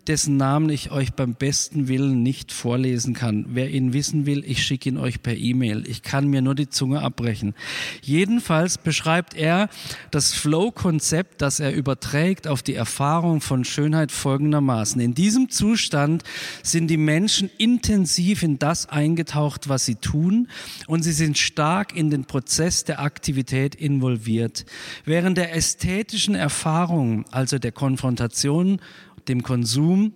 dessen 0.09 0.39
Namen 0.39 0.71
ich 0.71 0.91
euch 0.91 1.13
beim 1.13 1.35
besten 1.35 1.87
Willen 1.87 2.23
nicht 2.23 2.51
vorlesen 2.51 3.13
kann. 3.13 3.45
Wer 3.51 3.71
ihn 3.71 3.93
wissen 3.93 4.25
will, 4.25 4.43
ich 4.47 4.63
schicke 4.65 4.89
ihn 4.89 4.97
euch 4.97 5.23
per 5.23 5.37
E-Mail. 5.37 5.87
Ich 5.87 6.03
kann 6.03 6.27
mir 6.29 6.41
nur 6.41 6.55
die 6.55 6.71
Zunge 6.71 7.03
abbrechen. 7.03 7.55
Jedenfalls 8.03 8.79
beschreibt 8.79 9.35
er 9.35 9.69
das 10.11 10.33
Flow-Konzept, 10.33 11.43
das 11.43 11.61
er 11.61 11.75
überträgt 11.75 12.49
auf 12.49 12.63
die 12.63 12.75
Erfahrung 12.75 13.43
von 13.43 13.65
Schönheit 13.65 14.11
folgendermaßen. 14.11 15.01
In 15.01 15.15
diesem 15.15 15.51
Zustand 15.51 16.25
sind 16.63 16.89
die 16.89 16.97
Menschen 16.97 17.51
intensiv 17.59 18.43
in 18.43 18.59
das 18.59 18.89
eingetaucht, 18.89 19.69
was 19.69 19.85
sie 19.85 19.97
tun, 19.97 20.49
und 20.87 21.03
sie 21.03 21.13
sind 21.13 21.37
stark 21.37 21.95
in 21.95 22.09
den 22.09 22.25
Prozess 22.25 22.85
der 22.85 23.01
Aktivität 23.01 23.75
involviert. 23.75 24.65
Während 25.05 25.37
der 25.37 25.55
ästhetischen 25.55 26.35
Erfahrung, 26.35 27.27
also 27.31 27.59
der 27.59 27.73
Konfrontation 27.73 28.81
dem 29.29 29.43
Konsum 29.43 30.13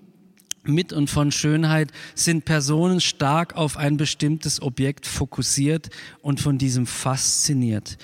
mit 0.64 0.92
und 0.92 1.10
von 1.10 1.32
Schönheit 1.32 1.90
sind 2.14 2.44
Personen 2.44 3.00
stark 3.00 3.56
auf 3.56 3.76
ein 3.76 3.96
bestimmtes 3.96 4.62
Objekt 4.62 5.06
fokussiert 5.06 5.90
und 6.20 6.40
von 6.40 6.58
diesem 6.58 6.86
fasziniert. 6.86 7.98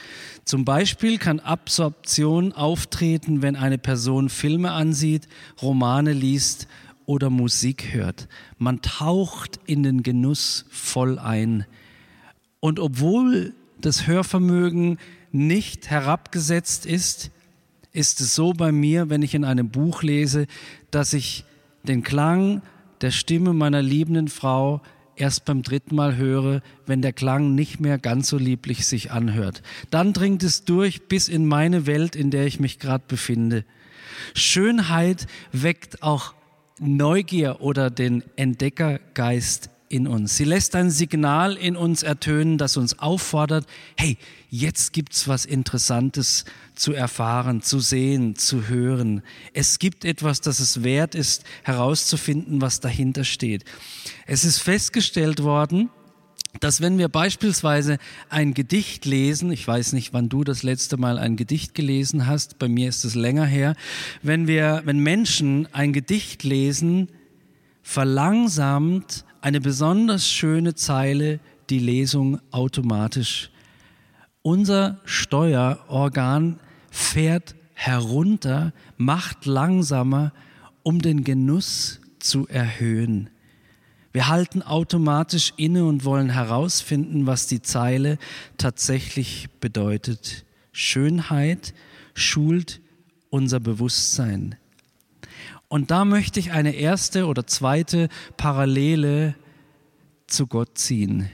Zum 0.44 0.64
Beispiel 0.64 1.18
kann 1.18 1.40
Absorption 1.40 2.52
auftreten, 2.52 3.42
wenn 3.42 3.54
eine 3.54 3.78
Person 3.78 4.28
Filme 4.28 4.72
ansieht, 4.72 5.28
Romane 5.62 6.12
liest 6.12 6.66
oder 7.06 7.30
Musik 7.30 7.92
hört. 7.92 8.28
Man 8.58 8.82
taucht 8.82 9.60
in 9.66 9.82
den 9.82 10.02
Genuss 10.02 10.66
voll 10.68 11.18
ein. 11.18 11.64
Und 12.60 12.80
obwohl 12.80 13.54
das 13.80 14.06
Hörvermögen 14.06 14.98
nicht 15.30 15.90
herabgesetzt 15.90 16.86
ist, 16.86 17.30
ist 17.92 18.20
es 18.20 18.34
so 18.34 18.52
bei 18.52 18.72
mir, 18.72 19.10
wenn 19.10 19.22
ich 19.22 19.34
in 19.34 19.44
einem 19.44 19.70
Buch 19.70 20.02
lese, 20.02 20.46
dass 20.90 21.12
ich 21.12 21.44
den 21.82 22.02
Klang 22.02 22.62
der 23.00 23.10
Stimme 23.10 23.52
meiner 23.52 23.82
liebenden 23.82 24.28
Frau 24.28 24.82
erst 25.16 25.44
beim 25.44 25.62
dritten 25.62 25.96
Mal 25.96 26.16
höre, 26.16 26.62
wenn 26.86 27.02
der 27.02 27.12
Klang 27.12 27.54
nicht 27.54 27.80
mehr 27.80 27.98
ganz 27.98 28.28
so 28.28 28.38
lieblich 28.38 28.86
sich 28.86 29.10
anhört. 29.10 29.62
Dann 29.90 30.12
dringt 30.12 30.42
es 30.42 30.64
durch 30.64 31.08
bis 31.08 31.28
in 31.28 31.46
meine 31.46 31.86
Welt, 31.86 32.14
in 32.14 32.30
der 32.30 32.46
ich 32.46 32.60
mich 32.60 32.78
gerade 32.78 33.04
befinde. 33.06 33.64
Schönheit 34.34 35.26
weckt 35.52 36.02
auch 36.02 36.34
Neugier 36.80 37.60
oder 37.60 37.90
den 37.90 38.22
Entdeckergeist 38.36 39.70
in 39.88 40.06
uns. 40.06 40.36
Sie 40.36 40.44
lässt 40.44 40.74
ein 40.74 40.90
Signal 40.90 41.56
in 41.56 41.76
uns 41.76 42.02
ertönen, 42.02 42.58
das 42.58 42.76
uns 42.76 42.98
auffordert, 42.98 43.66
hey, 43.96 44.16
jetzt 44.50 44.92
gibt's 44.92 45.28
was 45.28 45.44
Interessantes 45.44 46.44
zu 46.74 46.92
erfahren, 46.92 47.62
zu 47.62 47.80
sehen, 47.80 48.36
zu 48.36 48.68
hören. 48.68 49.22
Es 49.52 49.78
gibt 49.78 50.04
etwas, 50.04 50.40
das 50.40 50.60
es 50.60 50.82
wert 50.82 51.14
ist, 51.14 51.44
herauszufinden, 51.62 52.60
was 52.60 52.80
dahinter 52.80 53.24
steht. 53.24 53.64
Es 54.26 54.44
ist 54.44 54.58
festgestellt 54.58 55.42
worden, 55.42 55.90
dass 56.60 56.80
wenn 56.80 56.98
wir 56.98 57.08
beispielsweise 57.08 57.98
ein 58.30 58.54
Gedicht 58.54 59.04
lesen, 59.04 59.52
ich 59.52 59.66
weiß 59.66 59.92
nicht, 59.92 60.12
wann 60.12 60.28
du 60.28 60.44
das 60.44 60.62
letzte 60.62 60.96
Mal 60.96 61.18
ein 61.18 61.36
Gedicht 61.36 61.74
gelesen 61.74 62.26
hast, 62.26 62.58
bei 62.58 62.68
mir 62.68 62.88
ist 62.88 63.04
es 63.04 63.14
länger 63.14 63.44
her, 63.44 63.74
wenn 64.22 64.46
wir, 64.46 64.82
wenn 64.84 64.98
Menschen 64.98 65.68
ein 65.72 65.92
Gedicht 65.92 66.42
lesen, 66.44 67.10
verlangsamt 67.82 69.24
eine 69.40 69.60
besonders 69.60 70.30
schöne 70.30 70.74
Zeile 70.74 71.40
die 71.70 71.78
Lesung 71.78 72.40
automatisch. 72.50 73.50
Unser 74.42 75.00
Steuerorgan 75.04 76.60
fährt 76.90 77.54
herunter, 77.74 78.72
macht 78.96 79.46
langsamer, 79.46 80.32
um 80.82 81.00
den 81.00 81.24
Genuss 81.24 82.00
zu 82.18 82.48
erhöhen. 82.48 83.30
Wir 84.12 84.28
halten 84.28 84.62
automatisch 84.62 85.52
inne 85.56 85.84
und 85.84 86.04
wollen 86.04 86.30
herausfinden, 86.30 87.26
was 87.26 87.46
die 87.46 87.62
Zeile 87.62 88.18
tatsächlich 88.56 89.48
bedeutet. 89.60 90.44
Schönheit 90.72 91.74
schult 92.14 92.80
unser 93.30 93.60
Bewusstsein. 93.60 94.56
Und 95.68 95.90
da 95.90 96.04
möchte 96.04 96.40
ich 96.40 96.52
eine 96.52 96.74
erste 96.74 97.26
oder 97.26 97.46
zweite 97.46 98.08
Parallele 98.36 99.34
zu 100.26 100.46
Gott 100.46 100.78
ziehen. 100.78 101.28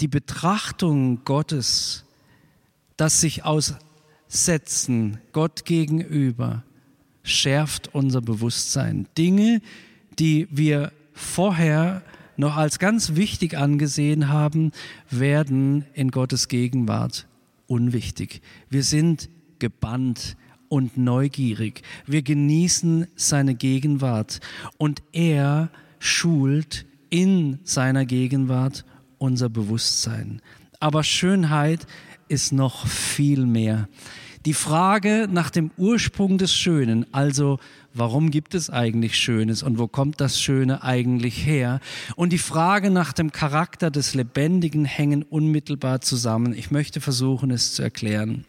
Die 0.00 0.08
Betrachtung 0.08 1.24
Gottes, 1.24 2.04
das 2.96 3.20
sich 3.20 3.44
aussetzen 3.44 5.18
Gott 5.32 5.64
gegenüber, 5.64 6.62
schärft 7.22 7.94
unser 7.94 8.20
Bewusstsein. 8.20 9.08
Dinge, 9.16 9.60
die 10.18 10.46
wir 10.50 10.92
vorher 11.12 12.02
noch 12.36 12.56
als 12.56 12.78
ganz 12.78 13.14
wichtig 13.14 13.56
angesehen 13.56 14.28
haben, 14.28 14.72
werden 15.10 15.84
in 15.94 16.10
Gottes 16.10 16.48
Gegenwart 16.48 17.26
unwichtig. 17.66 18.42
Wir 18.68 18.82
sind 18.82 19.28
gebannt 19.58 20.36
und 20.68 20.96
neugierig. 20.96 21.82
Wir 22.06 22.22
genießen 22.22 23.06
seine 23.16 23.54
Gegenwart 23.54 24.40
und 24.78 25.02
er 25.12 25.70
schult 25.98 26.86
in 27.10 27.58
seiner 27.64 28.04
Gegenwart 28.04 28.84
unser 29.18 29.48
Bewusstsein. 29.48 30.42
Aber 30.80 31.02
Schönheit 31.02 31.86
ist 32.28 32.52
noch 32.52 32.86
viel 32.86 33.46
mehr. 33.46 33.88
Die 34.44 34.52
Frage 34.52 35.26
nach 35.30 35.48
dem 35.48 35.70
Ursprung 35.78 36.36
des 36.36 36.54
Schönen, 36.54 37.06
also 37.14 37.58
warum 37.94 38.30
gibt 38.30 38.54
es 38.54 38.68
eigentlich 38.68 39.16
Schönes 39.16 39.62
und 39.62 39.78
wo 39.78 39.88
kommt 39.88 40.20
das 40.20 40.38
Schöne 40.38 40.82
eigentlich 40.82 41.46
her? 41.46 41.80
Und 42.14 42.30
die 42.30 42.38
Frage 42.38 42.90
nach 42.90 43.14
dem 43.14 43.32
Charakter 43.32 43.90
des 43.90 44.14
Lebendigen 44.14 44.84
hängen 44.84 45.22
unmittelbar 45.22 46.02
zusammen. 46.02 46.52
Ich 46.52 46.70
möchte 46.70 47.00
versuchen, 47.00 47.50
es 47.50 47.72
zu 47.72 47.82
erklären. 47.82 48.44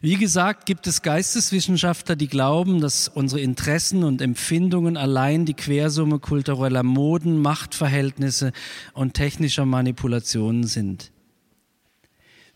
Wie 0.00 0.16
gesagt, 0.16 0.66
gibt 0.66 0.86
es 0.86 1.02
Geisteswissenschaftler, 1.02 2.16
die 2.16 2.28
glauben, 2.28 2.80
dass 2.80 3.08
unsere 3.08 3.40
Interessen 3.40 4.04
und 4.04 4.20
Empfindungen 4.20 4.96
allein 4.96 5.44
die 5.44 5.54
Quersumme 5.54 6.18
kultureller 6.18 6.82
Moden, 6.82 7.40
Machtverhältnisse 7.40 8.52
und 8.94 9.14
technischer 9.14 9.66
Manipulationen 9.66 10.64
sind. 10.64 11.12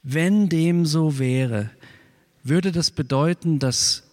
Wenn 0.02 0.48
dem 0.48 0.84
so 0.86 1.18
wäre, 1.18 1.70
würde 2.42 2.72
das 2.72 2.90
bedeuten, 2.90 3.58
dass 3.58 4.04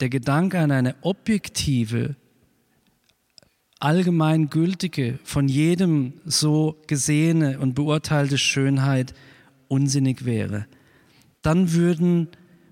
der 0.00 0.08
Gedanke 0.08 0.58
an 0.58 0.70
eine 0.70 0.96
objektive, 1.02 2.16
allgemeingültige, 3.78 5.18
von 5.24 5.48
jedem 5.48 6.14
so 6.24 6.76
gesehene 6.86 7.58
und 7.60 7.74
beurteilte 7.74 8.38
Schönheit 8.38 9.14
unsinnig 9.68 10.24
wäre 10.24 10.66
dann 11.42 11.72
würden 11.72 12.28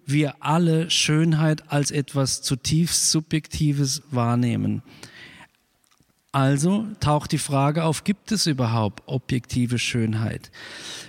wir 0.06 0.36
alle 0.40 0.90
Schönheit 0.90 1.70
als 1.70 1.90
etwas 1.90 2.42
zutiefst 2.42 3.10
Subjektives 3.10 4.02
wahrnehmen. 4.10 4.82
Also 6.30 6.86
taucht 7.00 7.32
die 7.32 7.38
Frage 7.38 7.84
auf, 7.84 8.04
gibt 8.04 8.32
es 8.32 8.46
überhaupt 8.46 9.02
objektive 9.06 9.78
Schönheit? 9.78 10.50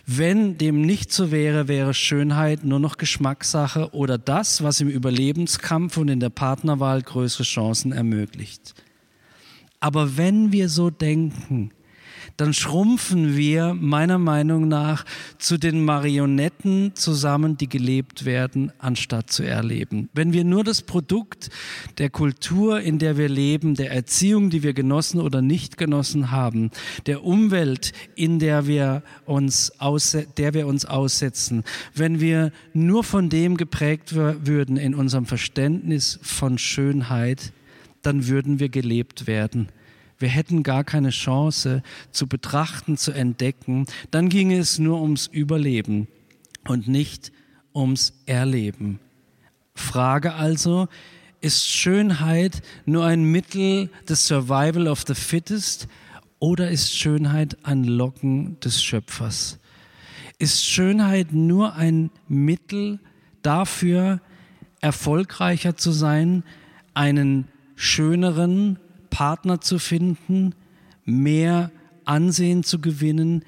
Wenn 0.06 0.58
dem 0.58 0.82
nicht 0.82 1.12
so 1.12 1.30
wäre, 1.30 1.68
wäre 1.68 1.94
Schönheit 1.94 2.64
nur 2.64 2.80
noch 2.80 2.98
Geschmackssache 2.98 3.94
oder 3.94 4.18
das, 4.18 4.64
was 4.64 4.80
im 4.80 4.88
Überlebenskampf 4.88 5.98
und 5.98 6.08
in 6.08 6.22
der 6.22 6.30
Partnerwahl 6.30 7.02
größere 7.02 7.44
Chancen 7.44 7.92
ermöglicht. 7.92 8.74
Aber 9.82 10.18
wenn 10.18 10.52
wir 10.52 10.70
so 10.70 10.90
denken, 10.90 11.72
dann 12.40 12.54
schrumpfen 12.54 13.36
wir 13.36 13.74
meiner 13.74 14.18
Meinung 14.18 14.70
nach 14.70 15.04
zu 15.40 15.58
den 15.58 15.84
Marionetten 15.84 16.96
zusammen, 16.96 17.58
die 17.58 17.68
gelebt 17.68 18.24
werden, 18.24 18.72
anstatt 18.80 19.30
zu 19.30 19.44
erleben. 19.44 20.08
Wenn 20.14 20.32
wir 20.32 20.46
nur 20.46 20.64
das 20.64 20.82
Produkt 20.82 21.50
der 21.98 22.10
Kultur, 22.10 22.80
in 22.80 22.98
der 22.98 23.18
wir 23.18 23.28
leben, 23.28 23.76
der 23.76 23.92
Erziehung, 23.92 24.50
die 24.50 24.64
wir 24.64 24.74
genossen 24.74 25.20
oder 25.20 25.42
nicht 25.42 25.78
genossen 25.78 26.32
haben, 26.32 26.72
der 27.08 27.26
Umwelt, 27.26 27.92
in 28.16 28.40
der 28.40 28.68
wir 28.68 29.04
uns, 29.26 29.74
der 30.38 30.54
wir 30.54 30.66
uns 30.66 30.86
aussetzen, 30.86 31.66
wenn 31.94 32.22
wir 32.22 32.54
nur 32.72 33.04
von 33.04 33.28
dem 33.28 33.58
geprägt 33.58 34.16
würden 34.16 34.78
in 34.78 34.96
unserem 34.96 35.26
Verständnis 35.26 36.20
von 36.22 36.58
Schönheit, 36.58 37.52
dann 38.02 38.28
würden 38.28 38.60
wir 38.60 38.70
gelebt 38.70 39.28
werden. 39.28 39.68
Wir 40.20 40.30
hätten 40.30 40.64
gar 40.64 40.84
keine 40.84 41.10
Chance 41.10 41.82
zu 42.12 42.28
betrachten, 42.28 42.98
zu 42.98 43.12
entdecken. 43.12 43.86
Dann 44.12 44.30
ginge 44.30 44.58
es 44.58 44.78
nur 44.78 45.02
ums 45.02 45.28
Überleben 45.28 46.08
und 46.68 46.88
nicht 46.88 47.32
ums 47.74 48.14
Erleben. 48.26 49.00
Frage 49.74 50.34
also, 50.34 50.88
ist 51.42 51.70
Schönheit 51.70 52.62
nur 52.86 53.06
ein 53.06 53.24
Mittel 53.24 53.90
des 54.10 54.28
Survival 54.28 54.90
of 54.90 55.04
the 55.08 55.16
Fittest 55.16 55.88
oder 56.40 56.70
ist 56.70 56.94
Schönheit 56.94 57.58
ein 57.64 57.86
Locken 57.86 58.60
des 58.60 58.84
Schöpfers? 58.84 59.58
Ist 60.38 60.66
Schönheit 60.66 61.32
nur 61.32 61.76
ein 61.76 62.12
Mittel 62.28 63.00
dafür, 63.42 64.20
erfolgreicher 64.82 65.78
zu 65.78 65.92
sein, 65.92 66.44
einen 66.94 67.48
schöneren 67.76 68.80
Partner 69.10 69.62
zu 69.62 69.80
finden, 69.80 70.54
mehr 71.06 71.72
Ansehen 72.06 72.64
zu 72.64 72.80
gewinnen 72.80 73.44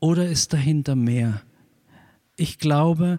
oder 0.00 0.28
ist 0.28 0.52
dahinter 0.52 0.96
mehr? 0.96 1.42
Ich 2.36 2.58
glaube, 2.58 3.18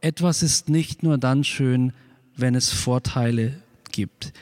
etwas 0.00 0.42
ist 0.42 0.68
nicht 0.68 1.02
nur 1.02 1.18
dann 1.18 1.44
schön, 1.44 1.92
wenn 2.36 2.54
es 2.54 2.70
Vorteile 2.70 3.62
gibt. 3.92 4.32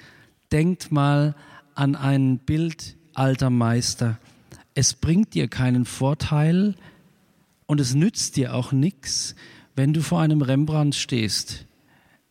Denkt 0.51 0.91
mal 0.93 1.35
an 1.75 1.95
ein 1.95 2.39
Bild 2.39 2.97
alter 3.15 3.51
Meister. 3.51 4.19
Es 4.75 4.95
bringt 4.95 5.35
dir 5.35 5.49
keinen 5.49 5.85
Vorteil 5.85 6.75
und 7.67 7.81
es 7.81 7.95
nützt 7.95 8.37
dir 8.37 8.55
auch 8.55 8.73
nichts, 8.73 9.35
wenn 9.77 9.93
du 9.93 10.03
vor 10.03 10.21
einem 10.21 10.43
Rembrandt 10.43 10.95
stehst 10.95 11.67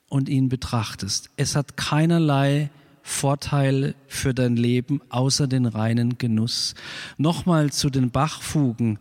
und 0.08 0.30
ihn 0.30 0.50
betrachtest. 0.50 1.30
Es 1.38 1.56
hat 1.56 1.78
keinerlei 1.78 2.70
Vorteil 3.02 3.96
für 4.08 4.34
dein 4.34 4.56
Leben 4.56 5.02
außer 5.10 5.48
den 5.48 5.66
reinen 5.66 6.18
Genuss. 6.18 6.76
Nochmal 7.18 7.72
zu 7.72 7.90
den 7.90 8.12
Bachfugen. 8.12 9.00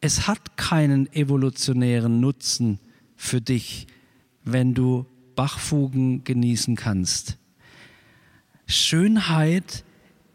Es 0.00 0.26
hat 0.26 0.56
keinen 0.56 1.12
evolutionären 1.12 2.20
Nutzen 2.20 2.78
für 3.16 3.40
dich, 3.40 3.86
wenn 4.44 4.74
du 4.74 5.06
Bachfugen 5.34 6.24
genießen 6.24 6.76
kannst. 6.76 7.38
Schönheit 8.66 9.84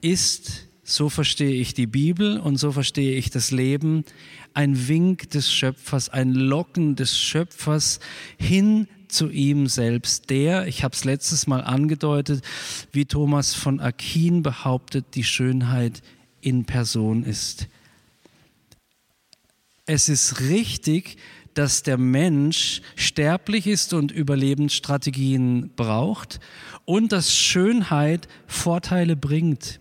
ist, 0.02 0.68
so 0.84 1.10
verstehe 1.10 1.54
ich 1.54 1.74
die 1.74 1.88
Bibel 1.88 2.38
und 2.38 2.58
so 2.58 2.72
verstehe 2.72 3.16
ich 3.16 3.30
das 3.30 3.52
Leben, 3.52 4.06
ein 4.54 4.88
Wink 4.88 5.30
des 5.30 5.52
Schöpfers, 5.52 6.10
ein 6.10 6.34
Locken 6.34 6.96
des 6.96 7.18
Schöpfers 7.18 8.00
hin 8.38 8.88
zu 9.12 9.30
ihm 9.30 9.68
selbst, 9.68 10.30
der, 10.30 10.68
ich 10.68 10.84
habe 10.84 10.96
es 10.96 11.04
letztes 11.04 11.48
Mal 11.48 11.62
angedeutet, 11.62 12.44
wie 12.92 13.06
Thomas 13.06 13.54
von 13.54 13.80
Aquin 13.80 14.44
behauptet, 14.44 15.06
die 15.16 15.24
Schönheit 15.24 16.02
in 16.42 16.66
Person 16.66 17.24
ist. 17.24 17.68
Es 19.86 20.10
ist 20.10 20.42
richtig, 20.42 21.18
dass 21.54 21.84
der 21.84 21.98
Mensch 21.98 22.82
sterblich 22.96 23.68
ist 23.68 23.94
und 23.94 24.12
Überlebensstrategien 24.12 25.72
braucht 25.76 26.40
und 26.86 27.12
dass 27.12 27.34
Schönheit 27.34 28.28
Vorteile 28.48 29.16
bringt. 29.16 29.80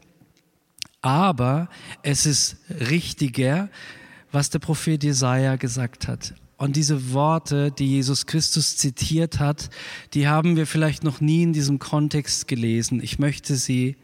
Aber 1.03 1.69
es 2.03 2.27
ist 2.27 2.57
richtiger, 2.91 3.71
was 4.33 4.51
der 4.51 4.59
Prophet 4.59 5.03
Jesaja 5.03 5.57
gesagt 5.57 6.09
hat. 6.09 6.35
Und 6.61 6.77
diese 6.77 7.15
Worte, 7.15 7.71
die 7.71 7.87
Jesus 7.87 8.27
Christus 8.27 8.77
zitiert 8.77 9.39
hat, 9.39 9.71
die 10.13 10.29
haben 10.29 10.57
wir 10.57 10.67
vielleicht 10.67 11.05
noch 11.05 11.23
nie 11.23 11.43
in 11.43 11.55
diesem 11.55 11.79
Kontext 11.79 12.49
gelesen. 12.49 13.03
Ich 13.03 13.19
möchte 13.19 13.57
sie 13.57 13.97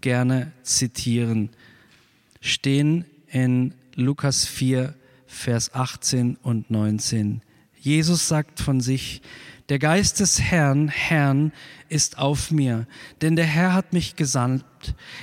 gerne 0.00 0.50
zitieren. 0.64 1.50
Stehen 2.40 3.04
in 3.28 3.74
Lukas 3.94 4.44
4, 4.44 4.92
Vers 5.28 5.72
18 5.72 6.36
und 6.42 6.68
19. 6.68 7.42
Jesus 7.78 8.26
sagt 8.26 8.58
von 8.58 8.80
sich, 8.80 9.22
der 9.70 9.78
Geist 9.78 10.20
des 10.20 10.40
Herrn, 10.40 10.88
Herrn, 10.88 11.52
ist 11.88 12.18
auf 12.18 12.50
mir, 12.50 12.86
denn 13.22 13.36
der 13.36 13.46
Herr 13.46 13.72
hat 13.72 13.92
mich 13.92 14.16
gesandt. 14.16 14.64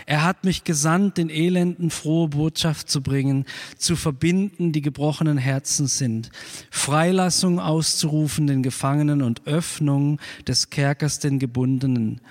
Er 0.08 0.23
hat 0.23 0.43
mich 0.43 0.63
gesandt, 0.63 1.17
den 1.17 1.30
Elenden 1.30 1.91
frohe 1.91 2.30
Botschaft 2.30 2.89
zu 2.89 3.01
bringen, 3.01 3.45
zu 3.77 3.95
verbinden, 3.95 4.71
die 4.71 4.82
gebrochenen 4.82 5.38
Herzen 5.38 5.86
sind, 5.86 6.32
Freilassung 6.71 7.60
auszurufen 7.60 8.47
den 8.47 8.63
Gefangenen 8.63 9.21
und 9.21 9.45
Öffnung 9.45 10.19
des 10.47 10.71
Kerkers 10.71 11.19
den 11.19 11.38
Gebundenen, 11.38 12.21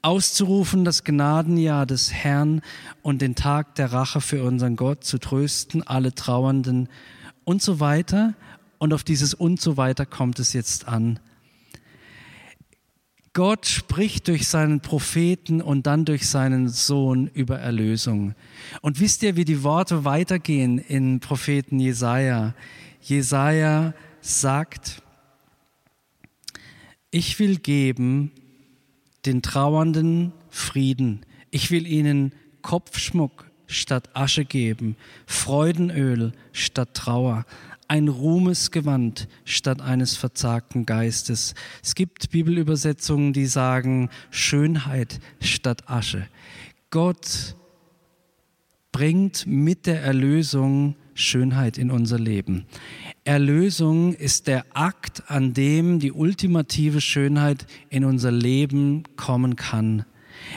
auszurufen 0.00 0.86
das 0.86 1.04
Gnadenjahr 1.04 1.84
des 1.84 2.12
Herrn 2.12 2.62
und 3.02 3.20
den 3.20 3.34
Tag 3.34 3.74
der 3.74 3.92
Rache 3.92 4.22
für 4.22 4.42
unseren 4.42 4.76
Gott, 4.76 5.04
zu 5.04 5.18
trösten 5.18 5.86
alle 5.86 6.14
Trauernden 6.14 6.88
und 7.44 7.60
so 7.60 7.80
weiter. 7.80 8.34
Und 8.78 8.94
auf 8.94 9.02
dieses 9.02 9.34
und 9.34 9.60
so 9.60 9.76
weiter 9.76 10.06
kommt 10.06 10.38
es 10.38 10.52
jetzt 10.52 10.86
an. 10.86 11.18
Gott 13.32 13.66
spricht 13.66 14.28
durch 14.28 14.48
seinen 14.48 14.80
Propheten 14.80 15.60
und 15.60 15.86
dann 15.86 16.04
durch 16.04 16.28
seinen 16.28 16.68
Sohn 16.68 17.28
über 17.28 17.58
Erlösung. 17.58 18.34
Und 18.80 19.00
wisst 19.00 19.22
ihr, 19.22 19.36
wie 19.36 19.44
die 19.44 19.62
Worte 19.62 20.04
weitergehen 20.04 20.78
in 20.78 21.20
Propheten 21.20 21.78
Jesaja? 21.78 22.54
Jesaja 23.00 23.94
sagt, 24.20 25.02
ich 27.10 27.38
will 27.38 27.56
geben 27.56 28.32
den 29.24 29.42
Trauernden 29.42 30.32
Frieden. 30.50 31.24
Ich 31.50 31.70
will 31.70 31.86
ihnen 31.86 32.32
Kopfschmuck 32.62 33.50
statt 33.66 34.10
Asche 34.14 34.44
geben, 34.44 34.96
Freudenöl 35.26 36.32
statt 36.52 36.94
Trauer, 36.94 37.44
ein 37.88 38.08
Ruhmesgewand 38.08 39.28
statt 39.44 39.80
eines 39.80 40.16
verzagten 40.16 40.86
Geistes. 40.86 41.54
Es 41.82 41.94
gibt 41.94 42.30
Bibelübersetzungen, 42.30 43.32
die 43.32 43.46
sagen 43.46 44.10
Schönheit 44.30 45.20
statt 45.40 45.88
Asche. 45.88 46.28
Gott 46.90 47.56
bringt 48.92 49.46
mit 49.46 49.86
der 49.86 50.02
Erlösung 50.02 50.96
Schönheit 51.14 51.78
in 51.78 51.90
unser 51.90 52.18
Leben. 52.18 52.66
Erlösung 53.24 54.14
ist 54.14 54.46
der 54.46 54.64
Akt, 54.74 55.30
an 55.30 55.52
dem 55.52 55.98
die 55.98 56.12
ultimative 56.12 57.00
Schönheit 57.00 57.66
in 57.90 58.04
unser 58.04 58.30
Leben 58.30 59.02
kommen 59.16 59.56
kann. 59.56 60.04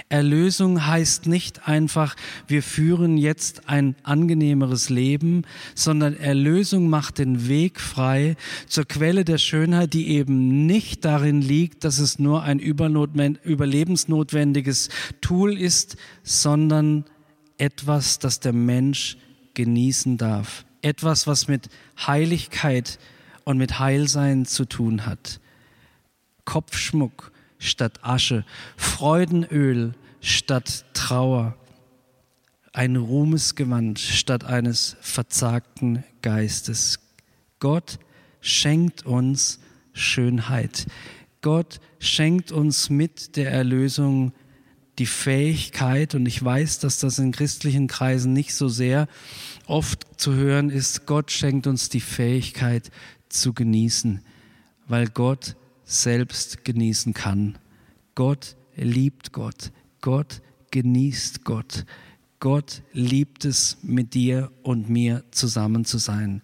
Erlösung 0.09 0.85
heißt 0.85 1.27
nicht 1.27 1.67
einfach, 1.67 2.15
wir 2.47 2.63
führen 2.63 3.17
jetzt 3.17 3.69
ein 3.69 3.95
angenehmeres 4.03 4.89
Leben, 4.89 5.43
sondern 5.75 6.17
Erlösung 6.17 6.89
macht 6.89 7.17
den 7.17 7.47
Weg 7.47 7.79
frei 7.79 8.35
zur 8.67 8.85
Quelle 8.85 9.23
der 9.25 9.37
Schönheit, 9.37 9.93
die 9.93 10.09
eben 10.09 10.65
nicht 10.65 11.05
darin 11.05 11.41
liegt, 11.41 11.83
dass 11.83 11.99
es 11.99 12.19
nur 12.19 12.43
ein 12.43 12.59
überlebensnotwendiges 12.59 14.89
Tool 15.21 15.57
ist, 15.57 15.97
sondern 16.23 17.05
etwas, 17.57 18.19
das 18.19 18.39
der 18.39 18.53
Mensch 18.53 19.17
genießen 19.53 20.17
darf. 20.17 20.65
Etwas, 20.81 21.27
was 21.27 21.47
mit 21.47 21.69
Heiligkeit 22.07 22.97
und 23.43 23.57
mit 23.57 23.79
Heilsein 23.79 24.45
zu 24.45 24.65
tun 24.65 25.05
hat. 25.05 25.39
Kopfschmuck, 26.45 27.30
statt 27.61 27.99
Asche, 28.03 28.43
Freudenöl 28.75 29.93
statt 30.19 30.85
Trauer, 30.93 31.55
ein 32.73 32.95
Ruhmesgewand 32.95 33.99
statt 33.99 34.43
eines 34.43 34.97
verzagten 35.01 36.03
Geistes. 36.21 36.99
Gott 37.59 37.99
schenkt 38.41 39.05
uns 39.05 39.59
Schönheit. 39.93 40.87
Gott 41.41 41.79
schenkt 41.99 42.51
uns 42.51 42.89
mit 42.89 43.35
der 43.35 43.51
Erlösung 43.51 44.33
die 44.99 45.05
Fähigkeit, 45.05 46.15
und 46.15 46.25
ich 46.25 46.43
weiß, 46.43 46.79
dass 46.79 46.99
das 46.99 47.17
in 47.17 47.31
christlichen 47.31 47.87
Kreisen 47.87 48.33
nicht 48.33 48.53
so 48.53 48.67
sehr 48.67 49.07
oft 49.65 50.19
zu 50.19 50.33
hören 50.33 50.69
ist, 50.69 51.05
Gott 51.05 51.31
schenkt 51.31 51.65
uns 51.65 51.89
die 51.89 52.01
Fähigkeit 52.01 52.91
zu 53.29 53.53
genießen, 53.53 54.21
weil 54.87 55.07
Gott 55.07 55.55
selbst 55.91 56.63
genießen 56.63 57.13
kann. 57.13 57.57
Gott 58.15 58.55
liebt 58.75 59.33
Gott. 59.33 59.71
Gott 60.01 60.41
genießt 60.71 61.43
Gott. 61.43 61.85
Gott 62.39 62.81
liebt 62.93 63.45
es, 63.45 63.77
mit 63.83 64.13
dir 64.13 64.51
und 64.63 64.89
mir 64.89 65.23
zusammen 65.31 65.85
zu 65.85 65.99
sein. 65.99 66.41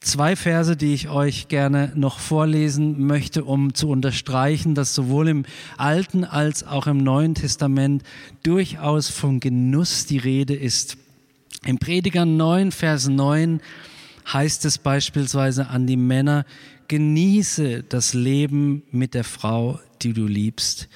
Zwei 0.00 0.34
Verse, 0.34 0.76
die 0.76 0.92
ich 0.92 1.08
euch 1.08 1.46
gerne 1.46 1.92
noch 1.94 2.18
vorlesen 2.18 3.06
möchte, 3.06 3.44
um 3.44 3.72
zu 3.72 3.88
unterstreichen, 3.88 4.74
dass 4.74 4.94
sowohl 4.94 5.28
im 5.28 5.44
Alten 5.76 6.24
als 6.24 6.66
auch 6.66 6.88
im 6.88 6.98
Neuen 6.98 7.36
Testament 7.36 8.02
durchaus 8.42 9.08
vom 9.08 9.38
Genuss 9.38 10.06
die 10.06 10.18
Rede 10.18 10.54
ist. 10.54 10.96
Im 11.64 11.78
Prediger 11.78 12.26
9, 12.26 12.72
Vers 12.72 13.06
9 13.08 13.60
heißt 14.30 14.64
es 14.64 14.78
beispielsweise 14.78 15.68
an 15.68 15.86
die 15.86 15.96
Männer, 15.96 16.44
genieße 16.92 17.84
das 17.84 18.12
Leben 18.12 18.82
mit 18.90 19.14
der 19.14 19.24
Frau, 19.24 19.80
die 20.02 20.12
du 20.12 20.26
liebst. 20.26 20.90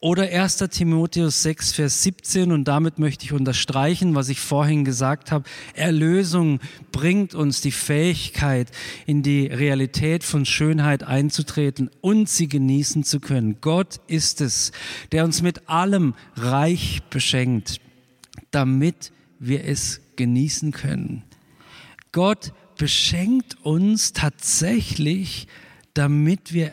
Oder 0.00 0.22
1. 0.22 0.56
Timotheus 0.70 1.42
6, 1.42 1.72
Vers 1.72 2.02
17, 2.02 2.50
und 2.50 2.64
damit 2.64 2.98
möchte 2.98 3.26
ich 3.26 3.32
unterstreichen, 3.34 4.14
was 4.14 4.30
ich 4.30 4.40
vorhin 4.40 4.86
gesagt 4.86 5.30
habe. 5.30 5.44
Erlösung 5.74 6.60
bringt 6.92 7.34
uns 7.34 7.60
die 7.60 7.72
Fähigkeit, 7.72 8.70
in 9.04 9.22
die 9.22 9.46
Realität 9.46 10.24
von 10.24 10.46
Schönheit 10.46 11.02
einzutreten 11.02 11.90
und 12.00 12.26
sie 12.30 12.48
genießen 12.48 13.04
zu 13.04 13.20
können. 13.20 13.58
Gott 13.60 14.00
ist 14.06 14.40
es, 14.40 14.72
der 15.12 15.26
uns 15.26 15.42
mit 15.42 15.68
allem 15.68 16.14
reich 16.36 17.02
beschenkt, 17.10 17.82
damit 18.50 19.12
wir 19.38 19.66
es 19.66 20.00
genießen 20.16 20.72
können. 20.72 21.22
Gott 22.12 22.54
beschenkt 22.76 23.56
uns 23.62 24.12
tatsächlich, 24.12 25.46
damit 25.94 26.52
wir 26.52 26.72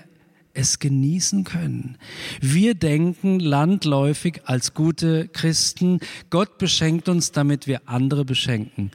es 0.53 0.79
genießen 0.79 1.43
können. 1.43 1.97
Wir 2.41 2.75
denken 2.75 3.39
landläufig 3.39 4.41
als 4.45 4.73
gute 4.73 5.27
Christen, 5.29 5.99
Gott 6.29 6.57
beschenkt 6.57 7.09
uns, 7.09 7.31
damit 7.31 7.67
wir 7.67 7.81
andere 7.85 8.25
beschenken. 8.25 8.91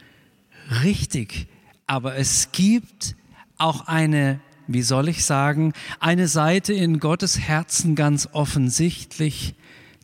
Richtig, 0.82 1.46
aber 1.86 2.16
es 2.16 2.52
gibt 2.52 3.16
auch 3.56 3.86
eine, 3.86 4.40
wie 4.66 4.82
soll 4.82 5.08
ich 5.08 5.24
sagen, 5.24 5.72
eine 6.00 6.28
Seite 6.28 6.72
in 6.72 6.98
Gottes 6.98 7.38
Herzen 7.38 7.94
ganz 7.94 8.28
offensichtlich, 8.32 9.54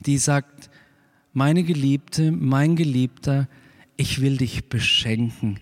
die 0.00 0.18
sagt, 0.18 0.70
meine 1.32 1.64
Geliebte, 1.64 2.30
mein 2.32 2.76
Geliebter, 2.76 3.48
ich 3.96 4.20
will 4.20 4.36
dich 4.36 4.68
beschenken. 4.68 5.60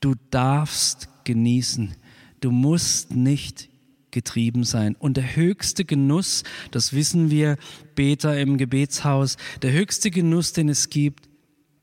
Du 0.00 0.14
darfst 0.30 1.08
genießen. 1.24 1.94
Du 2.40 2.50
musst 2.50 3.14
nicht 3.14 3.68
getrieben 4.10 4.64
sein. 4.64 4.96
Und 4.98 5.16
der 5.16 5.36
höchste 5.36 5.84
Genuss, 5.84 6.42
das 6.70 6.92
wissen 6.92 7.30
wir 7.30 7.56
Beter 7.94 8.38
im 8.38 8.56
Gebetshaus, 8.58 9.36
der 9.62 9.72
höchste 9.72 10.10
Genuss, 10.10 10.52
den 10.52 10.68
es 10.68 10.90
gibt, 10.90 11.28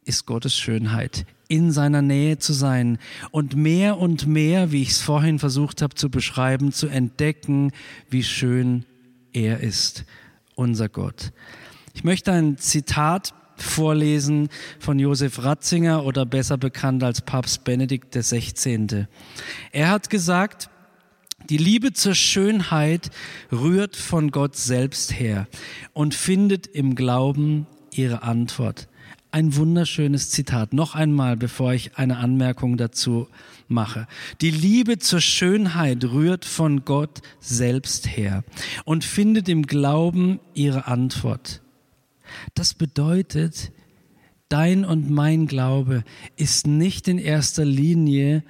ist 0.03 0.25
Gottes 0.25 0.57
Schönheit, 0.57 1.25
in 1.47 1.71
seiner 1.71 2.01
Nähe 2.01 2.37
zu 2.37 2.53
sein 2.53 2.97
und 3.31 3.55
mehr 3.55 3.97
und 3.97 4.25
mehr, 4.25 4.71
wie 4.71 4.81
ich 4.81 4.91
es 4.91 5.01
vorhin 5.01 5.39
versucht 5.39 5.81
habe 5.81 5.95
zu 5.95 6.09
beschreiben, 6.09 6.71
zu 6.71 6.87
entdecken, 6.87 7.71
wie 8.09 8.23
schön 8.23 8.85
er 9.33 9.59
ist, 9.59 10.05
unser 10.55 10.89
Gott. 10.89 11.31
Ich 11.93 12.03
möchte 12.03 12.31
ein 12.31 12.57
Zitat 12.57 13.33
vorlesen 13.61 14.49
von 14.79 14.99
Josef 14.99 15.43
Ratzinger 15.43 16.03
oder 16.05 16.25
besser 16.25 16.57
bekannt 16.57 17.03
als 17.03 17.21
Papst 17.21 17.63
Benedikt 17.63 18.15
XVI. 18.15 19.07
Er 19.71 19.89
hat 19.89 20.09
gesagt, 20.09 20.69
die 21.49 21.57
Liebe 21.57 21.93
zur 21.93 22.15
Schönheit 22.15 23.09
rührt 23.51 23.95
von 23.95 24.31
Gott 24.31 24.55
selbst 24.55 25.17
her 25.17 25.47
und 25.93 26.13
findet 26.13 26.67
im 26.67 26.95
Glauben 26.95 27.67
ihre 27.91 28.23
Antwort. 28.23 28.87
Ein 29.31 29.55
wunderschönes 29.55 30.29
Zitat. 30.29 30.73
Noch 30.73 30.95
einmal, 30.95 31.37
bevor 31.37 31.73
ich 31.73 31.97
eine 31.97 32.17
Anmerkung 32.17 32.77
dazu 32.77 33.27
mache. 33.67 34.07
Die 34.41 34.51
Liebe 34.51 34.99
zur 34.99 35.21
Schönheit 35.21 36.03
rührt 36.05 36.45
von 36.45 36.85
Gott 36.85 37.21
selbst 37.39 38.07
her 38.07 38.43
und 38.85 39.03
findet 39.03 39.47
im 39.49 39.67
Glauben 39.67 40.39
ihre 40.53 40.87
Antwort. 40.87 41.61
Das 42.53 42.73
bedeutet, 42.73 43.71
dein 44.49 44.85
und 44.85 45.09
mein 45.09 45.47
Glaube 45.47 46.03
ist 46.35 46.67
nicht 46.67 47.07
in 47.07 47.17
erster 47.17 47.65
Linie 47.65 48.43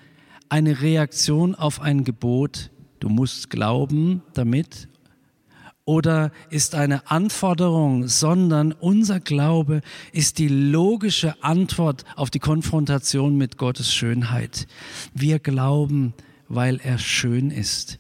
eine 0.50 0.82
Reaktion 0.82 1.56
auf 1.56 1.82
ein 1.82 2.04
Gebot, 2.04 2.72
du 3.00 3.10
musst 3.10 3.50
glauben 3.50 4.22
damit, 4.34 4.88
oder 5.88 6.32
ist 6.50 6.76
eine 6.76 7.10
Anforderung, 7.10 8.10
sondern 8.10 8.74
unser 8.74 9.22
Glaube 9.22 9.82
ist 10.12 10.38
die 10.38 10.50
logische 10.50 11.42
Antwort 11.42 12.04
auf 12.18 12.30
die 12.30 12.40
Konfrontation 12.40 13.38
mit 13.38 13.58
Gottes 13.58 13.94
Schönheit. 13.94 14.68
Wir 15.14 15.40
glauben, 15.40 16.14
weil 16.50 16.82
er 16.84 16.98
schön 16.98 17.52
ist. 17.52 18.00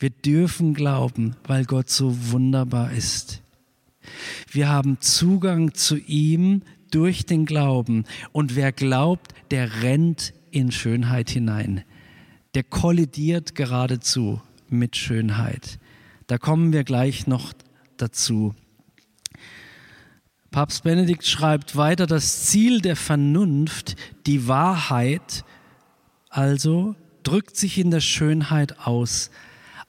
Wir 0.00 0.10
dürfen 0.10 0.74
glauben, 0.74 1.36
weil 1.44 1.64
Gott 1.66 1.88
so 1.88 2.32
wunderbar 2.32 2.90
ist. 2.90 3.42
Wir 4.50 4.68
haben 4.68 5.00
Zugang 5.00 5.74
zu 5.74 5.96
ihm 5.96 6.62
durch 6.90 7.26
den 7.26 7.46
Glauben. 7.46 8.04
Und 8.32 8.56
wer 8.56 8.72
glaubt, 8.72 9.32
der 9.50 9.82
rennt 9.82 10.32
in 10.50 10.72
Schönheit 10.72 11.30
hinein. 11.30 11.84
Der 12.54 12.64
kollidiert 12.64 13.54
geradezu 13.54 14.40
mit 14.68 14.96
Schönheit. 14.96 15.78
Da 16.26 16.38
kommen 16.38 16.72
wir 16.72 16.84
gleich 16.84 17.26
noch 17.26 17.52
dazu. 17.96 18.54
Papst 20.50 20.82
Benedikt 20.82 21.24
schreibt 21.24 21.76
weiter, 21.76 22.06
das 22.06 22.46
Ziel 22.46 22.80
der 22.80 22.96
Vernunft, 22.96 23.94
die 24.26 24.48
Wahrheit, 24.48 25.44
also 26.28 26.96
drückt 27.22 27.56
sich 27.56 27.78
in 27.78 27.92
der 27.92 28.00
Schönheit 28.00 28.80
aus, 28.80 29.30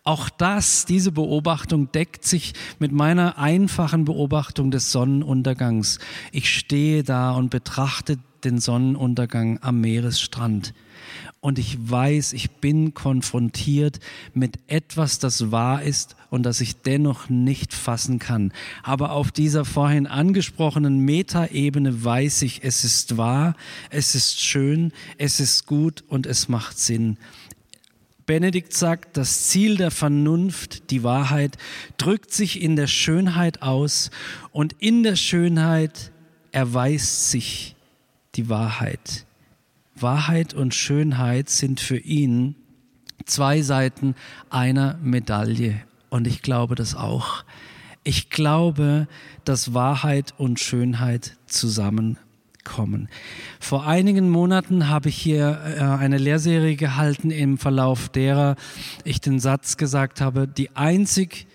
auch 0.03 0.29
das, 0.29 0.85
diese 0.85 1.11
Beobachtung 1.11 1.91
deckt 1.91 2.25
sich 2.25 2.53
mit 2.79 2.91
meiner 2.91 3.37
einfachen 3.37 4.05
Beobachtung 4.05 4.71
des 4.71 4.91
Sonnenuntergangs. 4.91 5.99
Ich 6.31 6.49
stehe 6.49 7.03
da 7.03 7.31
und 7.31 7.49
betrachte 7.49 8.17
den 8.43 8.59
Sonnenuntergang 8.59 9.59
am 9.61 9.81
Meeresstrand. 9.81 10.73
Und 11.39 11.57
ich 11.57 11.77
weiß, 11.89 12.33
ich 12.33 12.51
bin 12.51 12.93
konfrontiert 12.93 13.99
mit 14.33 14.59
etwas, 14.67 15.17
das 15.19 15.51
wahr 15.51 15.81
ist 15.81 16.15
und 16.29 16.43
das 16.43 16.61
ich 16.61 16.81
dennoch 16.81 17.29
nicht 17.29 17.73
fassen 17.73 18.19
kann. 18.19 18.53
Aber 18.83 19.11
auf 19.11 19.31
dieser 19.31 19.65
vorhin 19.65 20.05
angesprochenen 20.05 20.99
Metaebene 20.99 22.03
weiß 22.03 22.43
ich, 22.43 22.63
es 22.63 22.83
ist 22.83 23.17
wahr, 23.17 23.55
es 23.89 24.13
ist 24.13 24.39
schön, 24.39 24.93
es 25.17 25.39
ist 25.39 25.65
gut 25.65 26.03
und 26.07 26.27
es 26.27 26.47
macht 26.47 26.77
Sinn. 26.77 27.17
Benedikt 28.31 28.71
sagt, 28.71 29.17
das 29.17 29.49
Ziel 29.49 29.75
der 29.75 29.91
Vernunft, 29.91 30.89
die 30.89 31.03
Wahrheit, 31.03 31.57
drückt 31.97 32.31
sich 32.31 32.61
in 32.61 32.77
der 32.77 32.87
Schönheit 32.87 33.61
aus 33.61 34.09
und 34.53 34.71
in 34.79 35.03
der 35.03 35.17
Schönheit 35.17 36.13
erweist 36.53 37.29
sich 37.29 37.75
die 38.35 38.47
Wahrheit. 38.47 39.25
Wahrheit 39.97 40.53
und 40.53 40.73
Schönheit 40.73 41.49
sind 41.49 41.81
für 41.81 41.97
ihn 41.97 42.55
zwei 43.25 43.63
Seiten 43.63 44.15
einer 44.49 44.97
Medaille. 45.03 45.81
Und 46.09 46.25
ich 46.25 46.41
glaube 46.41 46.75
das 46.75 46.95
auch. 46.95 47.43
Ich 48.05 48.29
glaube, 48.29 49.09
dass 49.43 49.73
Wahrheit 49.73 50.33
und 50.37 50.61
Schönheit 50.61 51.35
zusammen 51.47 52.17
kommen. 52.63 53.09
Vor 53.59 53.85
einigen 53.85 54.29
Monaten 54.29 54.87
habe 54.87 55.09
ich 55.09 55.17
hier 55.17 55.59
äh, 55.65 55.79
eine 55.81 56.17
Lehrserie 56.17 56.75
gehalten, 56.75 57.31
im 57.31 57.57
Verlauf 57.57 58.09
derer 58.09 58.55
ich 59.03 59.21
den 59.21 59.39
Satz 59.39 59.77
gesagt 59.77 60.21
habe, 60.21 60.47
die 60.47 60.75
einzig 60.75 61.47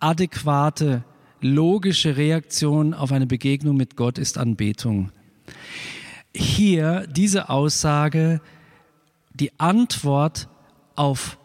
adäquate, 0.00 1.04
logische 1.40 2.16
Reaktion 2.16 2.94
auf 2.94 3.12
eine 3.12 3.26
Begegnung 3.26 3.76
mit 3.76 3.96
Gott 3.96 4.18
ist 4.18 4.38
Anbetung. 4.38 5.10
Hier 6.34 7.06
diese 7.06 7.48
Aussage, 7.48 8.40
die 9.32 9.58
Antwort 9.58 10.48
auf 10.96 11.38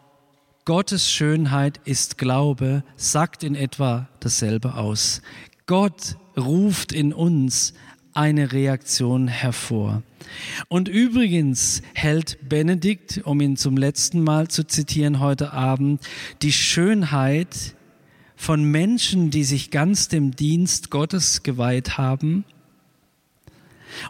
Gottes 0.64 1.10
Schönheit 1.10 1.80
ist 1.84 2.18
Glaube, 2.18 2.84
sagt 2.96 3.42
in 3.42 3.54
etwa 3.54 4.08
dasselbe 4.20 4.74
aus. 4.74 5.20
Gott 5.66 6.16
ruft 6.36 6.92
in 6.92 7.12
uns 7.12 7.74
eine 8.14 8.52
Reaktion 8.52 9.28
hervor. 9.28 10.02
Und 10.68 10.88
übrigens 10.88 11.82
hält 11.94 12.38
Benedikt, 12.48 13.20
um 13.24 13.40
ihn 13.40 13.56
zum 13.56 13.76
letzten 13.76 14.22
Mal 14.22 14.48
zu 14.48 14.64
zitieren 14.64 15.20
heute 15.20 15.52
Abend, 15.52 16.00
die 16.42 16.52
Schönheit 16.52 17.74
von 18.36 18.64
Menschen, 18.64 19.30
die 19.30 19.44
sich 19.44 19.70
ganz 19.70 20.08
dem 20.08 20.34
Dienst 20.34 20.90
Gottes 20.90 21.42
geweiht 21.42 21.96
haben, 21.96 22.44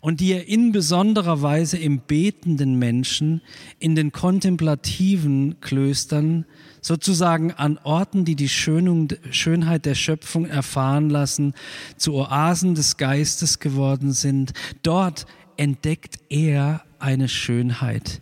und 0.01 0.21
die 0.21 0.33
er 0.33 0.49
in 0.49 0.73
besonderer 0.73 1.43
Weise 1.43 1.79
im 1.79 2.01
betenden 2.01 2.79
Menschen, 2.79 3.41
in 3.79 3.95
den 3.95 4.13
kontemplativen 4.13 5.61
Klöstern, 5.61 6.45
sozusagen 6.81 7.53
an 7.53 7.79
Orten, 7.85 8.25
die 8.25 8.37
die 8.37 8.49
Schönheit 8.49 9.87
der 9.87 9.95
Schöpfung 9.95 10.47
erfahren 10.47 11.11
lassen, 11.11 11.55
zu 11.97 12.15
Oasen 12.15 12.75
des 12.75 12.97
Geistes 12.97 13.61
geworden 13.61 14.13
sind. 14.13 14.53
Dort 14.83 15.27
entdeckt 15.57 16.19
er 16.29 16.83
eine 16.99 17.29
Schönheit. 17.29 18.21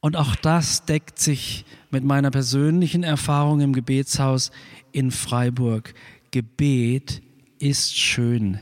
Und 0.00 0.16
auch 0.16 0.36
das 0.36 0.84
deckt 0.84 1.18
sich 1.18 1.64
mit 1.90 2.04
meiner 2.04 2.30
persönlichen 2.30 3.02
Erfahrung 3.02 3.60
im 3.60 3.72
Gebetshaus 3.72 4.50
in 4.92 5.10
Freiburg. 5.10 5.94
Gebet 6.30 7.22
ist 7.58 7.96
schön. 7.96 8.60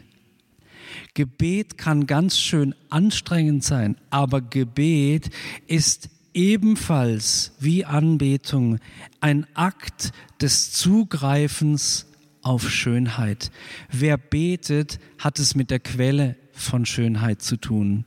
Gebet 1.14 1.78
kann 1.78 2.06
ganz 2.06 2.38
schön 2.38 2.74
anstrengend 2.90 3.64
sein, 3.64 3.96
aber 4.10 4.40
Gebet 4.40 5.30
ist 5.66 6.10
ebenfalls 6.34 7.52
wie 7.58 7.84
Anbetung 7.84 8.78
ein 9.20 9.46
Akt 9.54 10.12
des 10.40 10.72
Zugreifens 10.72 12.06
auf 12.42 12.70
Schönheit. 12.70 13.50
Wer 13.90 14.18
betet, 14.18 15.00
hat 15.18 15.38
es 15.38 15.54
mit 15.54 15.70
der 15.70 15.80
Quelle 15.80 16.36
von 16.52 16.86
Schönheit 16.86 17.42
zu 17.42 17.56
tun. 17.56 18.04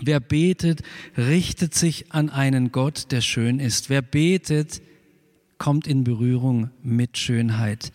Wer 0.00 0.20
betet, 0.20 0.82
richtet 1.16 1.74
sich 1.74 2.12
an 2.12 2.30
einen 2.30 2.70
Gott, 2.70 3.10
der 3.10 3.20
schön 3.20 3.60
ist. 3.60 3.90
Wer 3.90 4.02
betet, 4.02 4.80
kommt 5.58 5.86
in 5.86 6.04
Berührung 6.04 6.70
mit 6.82 7.18
Schönheit. 7.18 7.92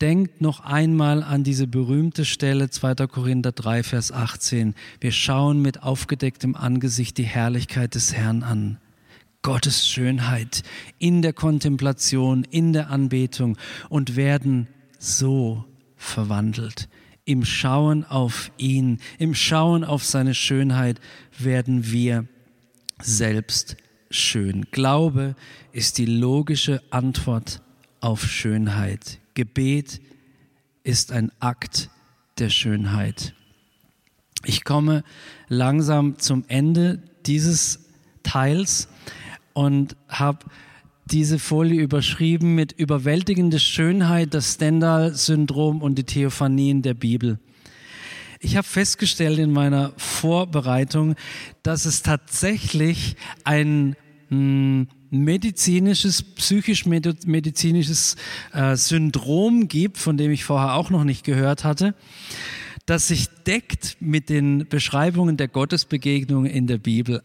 Denkt 0.00 0.40
noch 0.40 0.60
einmal 0.60 1.22
an 1.22 1.44
diese 1.44 1.66
berühmte 1.66 2.24
Stelle 2.24 2.70
2. 2.70 3.06
Korinther 3.06 3.52
3, 3.52 3.82
Vers 3.82 4.12
18. 4.12 4.74
Wir 4.98 5.12
schauen 5.12 5.60
mit 5.60 5.82
aufgedecktem 5.82 6.56
Angesicht 6.56 7.18
die 7.18 7.24
Herrlichkeit 7.24 7.94
des 7.94 8.14
Herrn 8.14 8.42
an. 8.42 8.78
Gottes 9.42 9.86
Schönheit 9.86 10.62
in 10.98 11.20
der 11.20 11.34
Kontemplation, 11.34 12.44
in 12.44 12.72
der 12.72 12.88
Anbetung 12.88 13.58
und 13.90 14.16
werden 14.16 14.68
so 14.98 15.66
verwandelt. 15.96 16.88
Im 17.26 17.44
Schauen 17.44 18.04
auf 18.04 18.52
ihn, 18.56 19.00
im 19.18 19.34
Schauen 19.34 19.84
auf 19.84 20.02
seine 20.04 20.34
Schönheit 20.34 20.98
werden 21.38 21.92
wir 21.92 22.24
selbst 23.02 23.76
schön. 24.10 24.66
Glaube 24.70 25.36
ist 25.72 25.98
die 25.98 26.06
logische 26.06 26.82
Antwort 26.88 27.60
auf 28.00 28.24
Schönheit. 28.24 29.19
Gebet 29.34 30.00
ist 30.82 31.12
ein 31.12 31.30
Akt 31.40 31.90
der 32.38 32.50
Schönheit. 32.50 33.34
Ich 34.44 34.64
komme 34.64 35.04
langsam 35.48 36.18
zum 36.18 36.44
Ende 36.48 37.02
dieses 37.26 37.80
Teils 38.22 38.88
und 39.52 39.96
habe 40.08 40.46
diese 41.04 41.38
Folie 41.38 41.82
überschrieben 41.82 42.54
mit 42.54 42.72
überwältigende 42.72 43.58
Schönheit, 43.58 44.32
das 44.32 44.54
Stendhal-Syndrom 44.54 45.82
und 45.82 45.96
die 45.96 46.04
Theophanien 46.04 46.82
der 46.82 46.94
Bibel. 46.94 47.38
Ich 48.38 48.56
habe 48.56 48.66
festgestellt 48.66 49.38
in 49.38 49.52
meiner 49.52 49.92
Vorbereitung, 49.98 51.16
dass 51.62 51.84
es 51.84 52.02
tatsächlich 52.02 53.16
ein 53.44 53.96
hm, 54.28 54.88
medizinisches, 55.10 56.22
psychisch-medizinisches 56.22 58.16
äh, 58.52 58.76
Syndrom 58.76 59.68
gibt, 59.68 59.98
von 59.98 60.16
dem 60.16 60.30
ich 60.30 60.44
vorher 60.44 60.74
auch 60.74 60.90
noch 60.90 61.04
nicht 61.04 61.24
gehört 61.24 61.64
hatte, 61.64 61.94
das 62.86 63.08
sich 63.08 63.28
deckt 63.46 63.96
mit 64.00 64.28
den 64.28 64.66
Beschreibungen 64.68 65.36
der 65.36 65.48
Gottesbegegnungen 65.48 66.50
in 66.50 66.66
der 66.66 66.78
Bibel. 66.78 67.22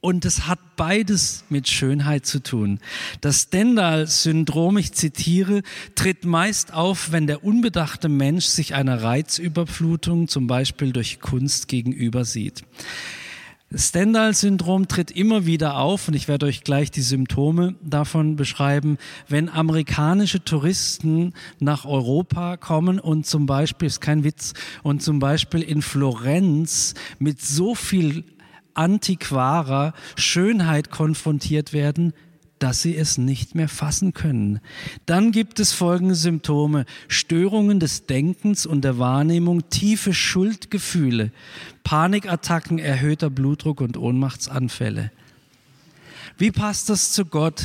Und 0.00 0.24
es 0.24 0.48
hat 0.48 0.58
beides 0.74 1.44
mit 1.48 1.68
Schönheit 1.68 2.26
zu 2.26 2.42
tun. 2.42 2.80
Das 3.20 3.42
Stendhal-Syndrom, 3.42 4.76
ich 4.76 4.92
zitiere, 4.92 5.62
tritt 5.94 6.24
meist 6.24 6.74
auf, 6.74 7.12
wenn 7.12 7.28
der 7.28 7.44
unbedachte 7.44 8.08
Mensch 8.08 8.46
sich 8.46 8.74
einer 8.74 9.00
Reizüberflutung, 9.00 10.26
zum 10.26 10.48
Beispiel 10.48 10.92
durch 10.92 11.20
Kunst, 11.20 11.68
gegenüber 11.68 12.24
sieht. 12.24 12.64
Stendhal-Syndrom 13.74 14.88
tritt 14.88 15.10
immer 15.10 15.46
wieder 15.46 15.78
auf 15.78 16.08
und 16.08 16.14
ich 16.14 16.28
werde 16.28 16.46
euch 16.46 16.62
gleich 16.62 16.90
die 16.90 17.00
Symptome 17.00 17.74
davon 17.82 18.36
beschreiben, 18.36 18.98
wenn 19.28 19.48
amerikanische 19.48 20.44
Touristen 20.44 21.32
nach 21.58 21.84
Europa 21.84 22.56
kommen 22.56 22.98
und 22.98 23.26
zum 23.26 23.46
Beispiel, 23.46 23.86
ist 23.86 24.00
kein 24.00 24.24
Witz, 24.24 24.52
und 24.82 25.02
zum 25.02 25.18
Beispiel 25.18 25.62
in 25.62 25.80
Florenz 25.80 26.94
mit 27.18 27.40
so 27.40 27.74
viel 27.74 28.24
antiquarer 28.74 29.94
Schönheit 30.16 30.90
konfrontiert 30.90 31.72
werden, 31.72 32.12
dass 32.62 32.80
sie 32.80 32.96
es 32.96 33.18
nicht 33.18 33.56
mehr 33.56 33.68
fassen 33.68 34.12
können. 34.12 34.60
Dann 35.04 35.32
gibt 35.32 35.58
es 35.58 35.72
folgende 35.72 36.14
Symptome. 36.14 36.84
Störungen 37.08 37.80
des 37.80 38.06
Denkens 38.06 38.66
und 38.66 38.82
der 38.82 38.98
Wahrnehmung, 38.98 39.68
tiefe 39.68 40.14
Schuldgefühle, 40.14 41.32
Panikattacken, 41.82 42.78
erhöhter 42.78 43.30
Blutdruck 43.30 43.80
und 43.80 43.96
Ohnmachtsanfälle. 43.96 45.10
Wie 46.38 46.52
passt 46.52 46.88
das 46.88 47.10
zu 47.10 47.24
Gott? 47.24 47.64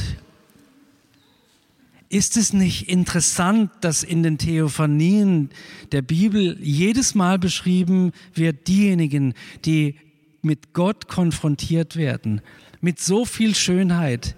Ist 2.10 2.36
es 2.36 2.52
nicht 2.52 2.90
interessant, 2.90 3.70
dass 3.82 4.02
in 4.02 4.24
den 4.24 4.40
Theophanien 4.40 5.52
der 5.92 6.02
Bibel 6.02 6.58
jedes 6.60 7.14
Mal 7.14 7.38
beschrieben 7.38 8.14
wird, 8.34 8.68
diejenigen, 8.68 9.36
die 9.64 9.96
mit 10.42 10.74
Gott 10.74 11.08
konfrontiert 11.08 11.98
werden, 11.98 12.42
mit 12.82 13.00
so 13.00 13.26
viel 13.26 13.54
Schönheit, 13.54 14.36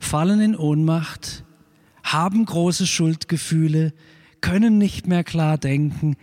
fallen 0.00 0.40
in 0.40 0.56
Ohnmacht, 0.56 1.44
haben 2.02 2.44
große 2.44 2.86
Schuldgefühle, 2.86 3.92
können 4.40 4.78
nicht 4.78 5.06
mehr 5.06 5.24
klar 5.24 5.58
denken. 5.58 6.16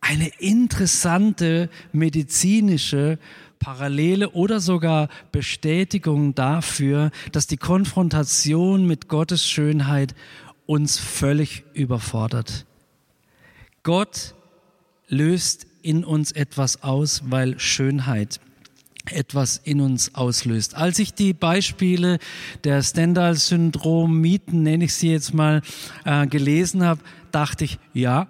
Eine 0.00 0.28
interessante 0.38 1.70
medizinische 1.92 3.18
Parallele 3.58 4.30
oder 4.30 4.58
sogar 4.60 5.08
Bestätigung 5.30 6.34
dafür, 6.34 7.10
dass 7.30 7.46
die 7.46 7.56
Konfrontation 7.56 8.86
mit 8.86 9.08
Gottes 9.08 9.48
Schönheit 9.48 10.14
uns 10.66 10.98
völlig 10.98 11.64
überfordert. 11.72 12.66
Gott 13.84 14.34
löst 15.08 15.66
in 15.82 16.04
uns 16.04 16.32
etwas 16.32 16.82
aus, 16.82 17.22
weil 17.26 17.58
Schönheit 17.58 18.40
etwas 19.10 19.60
in 19.64 19.80
uns 19.80 20.14
auslöst. 20.14 20.76
Als 20.76 20.98
ich 20.98 21.14
die 21.14 21.32
Beispiele 21.32 22.18
der 22.64 22.82
Stendhal-Syndrom-Mieten, 22.82 24.62
nenne 24.62 24.84
ich 24.84 24.94
sie 24.94 25.10
jetzt 25.10 25.34
mal, 25.34 25.62
äh, 26.04 26.26
gelesen 26.26 26.84
habe, 26.84 27.00
dachte 27.30 27.64
ich, 27.64 27.78
ja, 27.92 28.28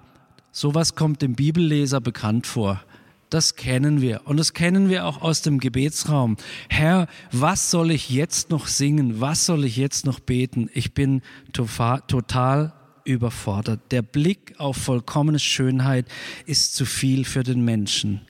sowas 0.50 0.94
kommt 0.94 1.22
dem 1.22 1.34
Bibelleser 1.34 2.00
bekannt 2.00 2.46
vor. 2.46 2.82
Das 3.30 3.56
kennen 3.56 4.02
wir 4.02 4.22
und 4.26 4.36
das 4.36 4.52
kennen 4.52 4.90
wir 4.90 5.06
auch 5.06 5.22
aus 5.22 5.40
dem 5.40 5.58
Gebetsraum. 5.58 6.36
Herr, 6.68 7.06
was 7.30 7.70
soll 7.70 7.90
ich 7.90 8.10
jetzt 8.10 8.50
noch 8.50 8.66
singen? 8.66 9.22
Was 9.22 9.46
soll 9.46 9.64
ich 9.64 9.78
jetzt 9.78 10.04
noch 10.04 10.20
beten? 10.20 10.68
Ich 10.74 10.92
bin 10.92 11.22
total 11.52 12.74
überfordert. 13.04 13.80
Der 13.90 14.02
Blick 14.02 14.54
auf 14.58 14.76
vollkommene 14.76 15.38
Schönheit 15.38 16.06
ist 16.44 16.74
zu 16.74 16.84
viel 16.84 17.24
für 17.24 17.42
den 17.42 17.64
Menschen. 17.64 18.20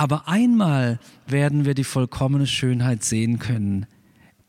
Aber 0.00 0.28
einmal 0.28 0.98
werden 1.26 1.66
wir 1.66 1.74
die 1.74 1.84
vollkommene 1.84 2.46
Schönheit 2.46 3.04
sehen 3.04 3.38
können. 3.38 3.84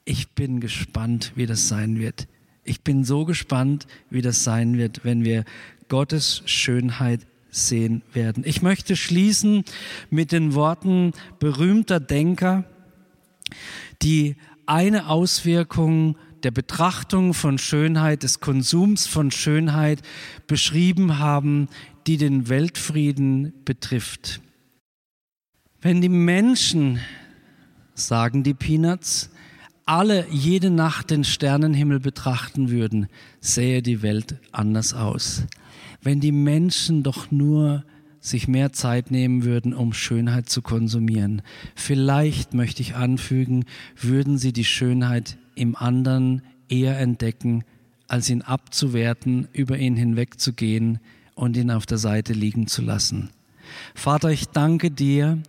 Ich 0.06 0.30
bin 0.30 0.62
gespannt, 0.62 1.34
wie 1.36 1.46
das 1.46 1.68
sein 1.68 2.00
wird. 2.00 2.30
Ich 2.64 2.84
bin 2.84 3.04
so 3.04 3.26
gespannt, 3.26 3.86
wie 4.10 4.22
das 4.22 4.46
sein 4.46 4.78
wird, 4.78 5.04
wenn 5.04 5.26
wir 5.26 5.44
Gottes 5.90 6.42
Schönheit 6.46 7.28
sehen 7.50 8.02
werden. 8.14 8.44
Ich 8.48 8.62
möchte 8.62 8.96
schließen 8.96 9.66
mit 10.10 10.32
den 10.32 10.54
Worten 10.54 11.12
berühmter 11.40 12.00
Denker, 12.00 12.64
die 14.02 14.38
eine 14.68 15.10
Auswirkung 15.10 16.16
der 16.44 16.52
Betrachtung 16.52 17.34
von 17.34 17.58
Schönheit, 17.58 18.24
des 18.24 18.40
Konsums 18.40 19.06
von 19.06 19.32
Schönheit 19.32 20.02
beschrieben 20.48 21.20
haben, 21.20 21.68
die 22.08 22.16
den 22.16 22.48
Weltfrieden 22.48 23.52
betrifft. 23.66 24.40
Wenn 25.84 26.00
die 26.00 26.10
Menschen, 26.10 27.00
sagen 27.96 28.44
die 28.44 28.54
Peanuts, 28.54 29.32
alle 29.88 30.28
jede 30.30 30.70
Nacht 30.70 31.10
den 31.10 31.24
Sternenhimmel 31.24 32.00
betrachten 32.00 32.70
würden, 32.70 33.08
sähe 33.40 33.82
die 33.82 34.04
Welt 34.04 34.36
anders 34.52 34.94
aus. 34.94 35.48
Wenn 36.04 36.20
die 36.20 36.32
Menschen 36.32 37.02
doch 37.02 37.32
nur 37.32 37.84
sich 38.20 38.48
mehr 38.48 38.72
Zeit 38.72 39.10
nehmen 39.10 39.44
würden, 39.44 39.74
um 39.74 39.94
Schönheit 39.94 40.48
zu 40.48 40.62
konsumieren. 40.62 41.42
Vielleicht, 41.74 42.54
möchte 42.54 42.84
ich 42.84 42.96
anfügen, 42.96 43.66
würden 44.00 44.38
sie 44.38 44.54
die 44.54 44.64
Schönheit 44.64 45.40
im 45.56 45.76
anderen 45.76 46.44
eher 46.70 47.00
entdecken, 47.00 47.64
als 48.08 48.30
ihn 48.30 48.44
abzuwerten, 48.44 49.48
über 49.52 49.80
ihn 49.80 49.96
hinwegzugehen 49.96 51.00
und 51.34 51.58
ihn 51.58 51.72
auf 51.72 51.88
der 51.88 51.98
Seite 51.98 52.34
liegen 52.34 52.68
zu 52.68 52.84
lassen. 52.84 53.32
Vater, 53.96 54.30
ich 54.30 54.50
danke 54.50 54.92
dir, 54.92 55.42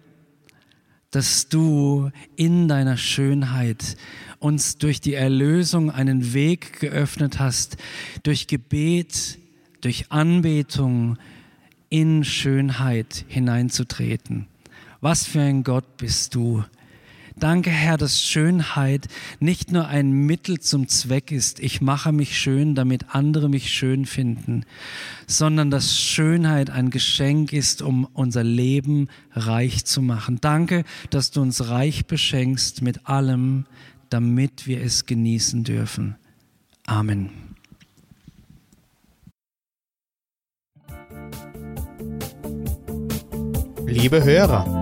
dass 1.12 1.48
du 1.48 2.10
in 2.36 2.66
deiner 2.66 2.96
Schönheit 2.96 3.96
uns 4.40 4.76
durch 4.78 5.00
die 5.00 5.14
Erlösung 5.14 5.90
einen 5.90 6.34
Weg 6.34 6.80
geöffnet 6.80 7.38
hast, 7.38 7.76
durch 8.24 8.48
Gebet, 8.48 9.38
durch 9.82 10.10
Anbetung 10.10 11.18
in 11.90 12.24
Schönheit 12.24 13.24
hineinzutreten. 13.28 14.46
Was 15.00 15.26
für 15.26 15.42
ein 15.42 15.62
Gott 15.62 15.96
bist 15.96 16.34
du. 16.34 16.64
Danke, 17.42 17.70
Herr, 17.70 17.96
dass 17.96 18.22
Schönheit 18.22 19.08
nicht 19.40 19.72
nur 19.72 19.88
ein 19.88 20.12
Mittel 20.12 20.60
zum 20.60 20.86
Zweck 20.86 21.32
ist, 21.32 21.58
ich 21.58 21.80
mache 21.80 22.12
mich 22.12 22.38
schön, 22.38 22.76
damit 22.76 23.16
andere 23.16 23.48
mich 23.48 23.72
schön 23.72 24.06
finden, 24.06 24.64
sondern 25.26 25.68
dass 25.68 25.98
Schönheit 25.98 26.70
ein 26.70 26.90
Geschenk 26.90 27.52
ist, 27.52 27.82
um 27.82 28.06
unser 28.12 28.44
Leben 28.44 29.08
reich 29.32 29.84
zu 29.84 30.02
machen. 30.02 30.38
Danke, 30.40 30.84
dass 31.10 31.32
du 31.32 31.42
uns 31.42 31.68
reich 31.68 32.06
beschenkst 32.06 32.80
mit 32.80 33.08
allem, 33.08 33.66
damit 34.08 34.68
wir 34.68 34.80
es 34.80 35.04
genießen 35.06 35.64
dürfen. 35.64 36.14
Amen. 36.86 37.30
Liebe 43.84 44.22
Hörer, 44.22 44.81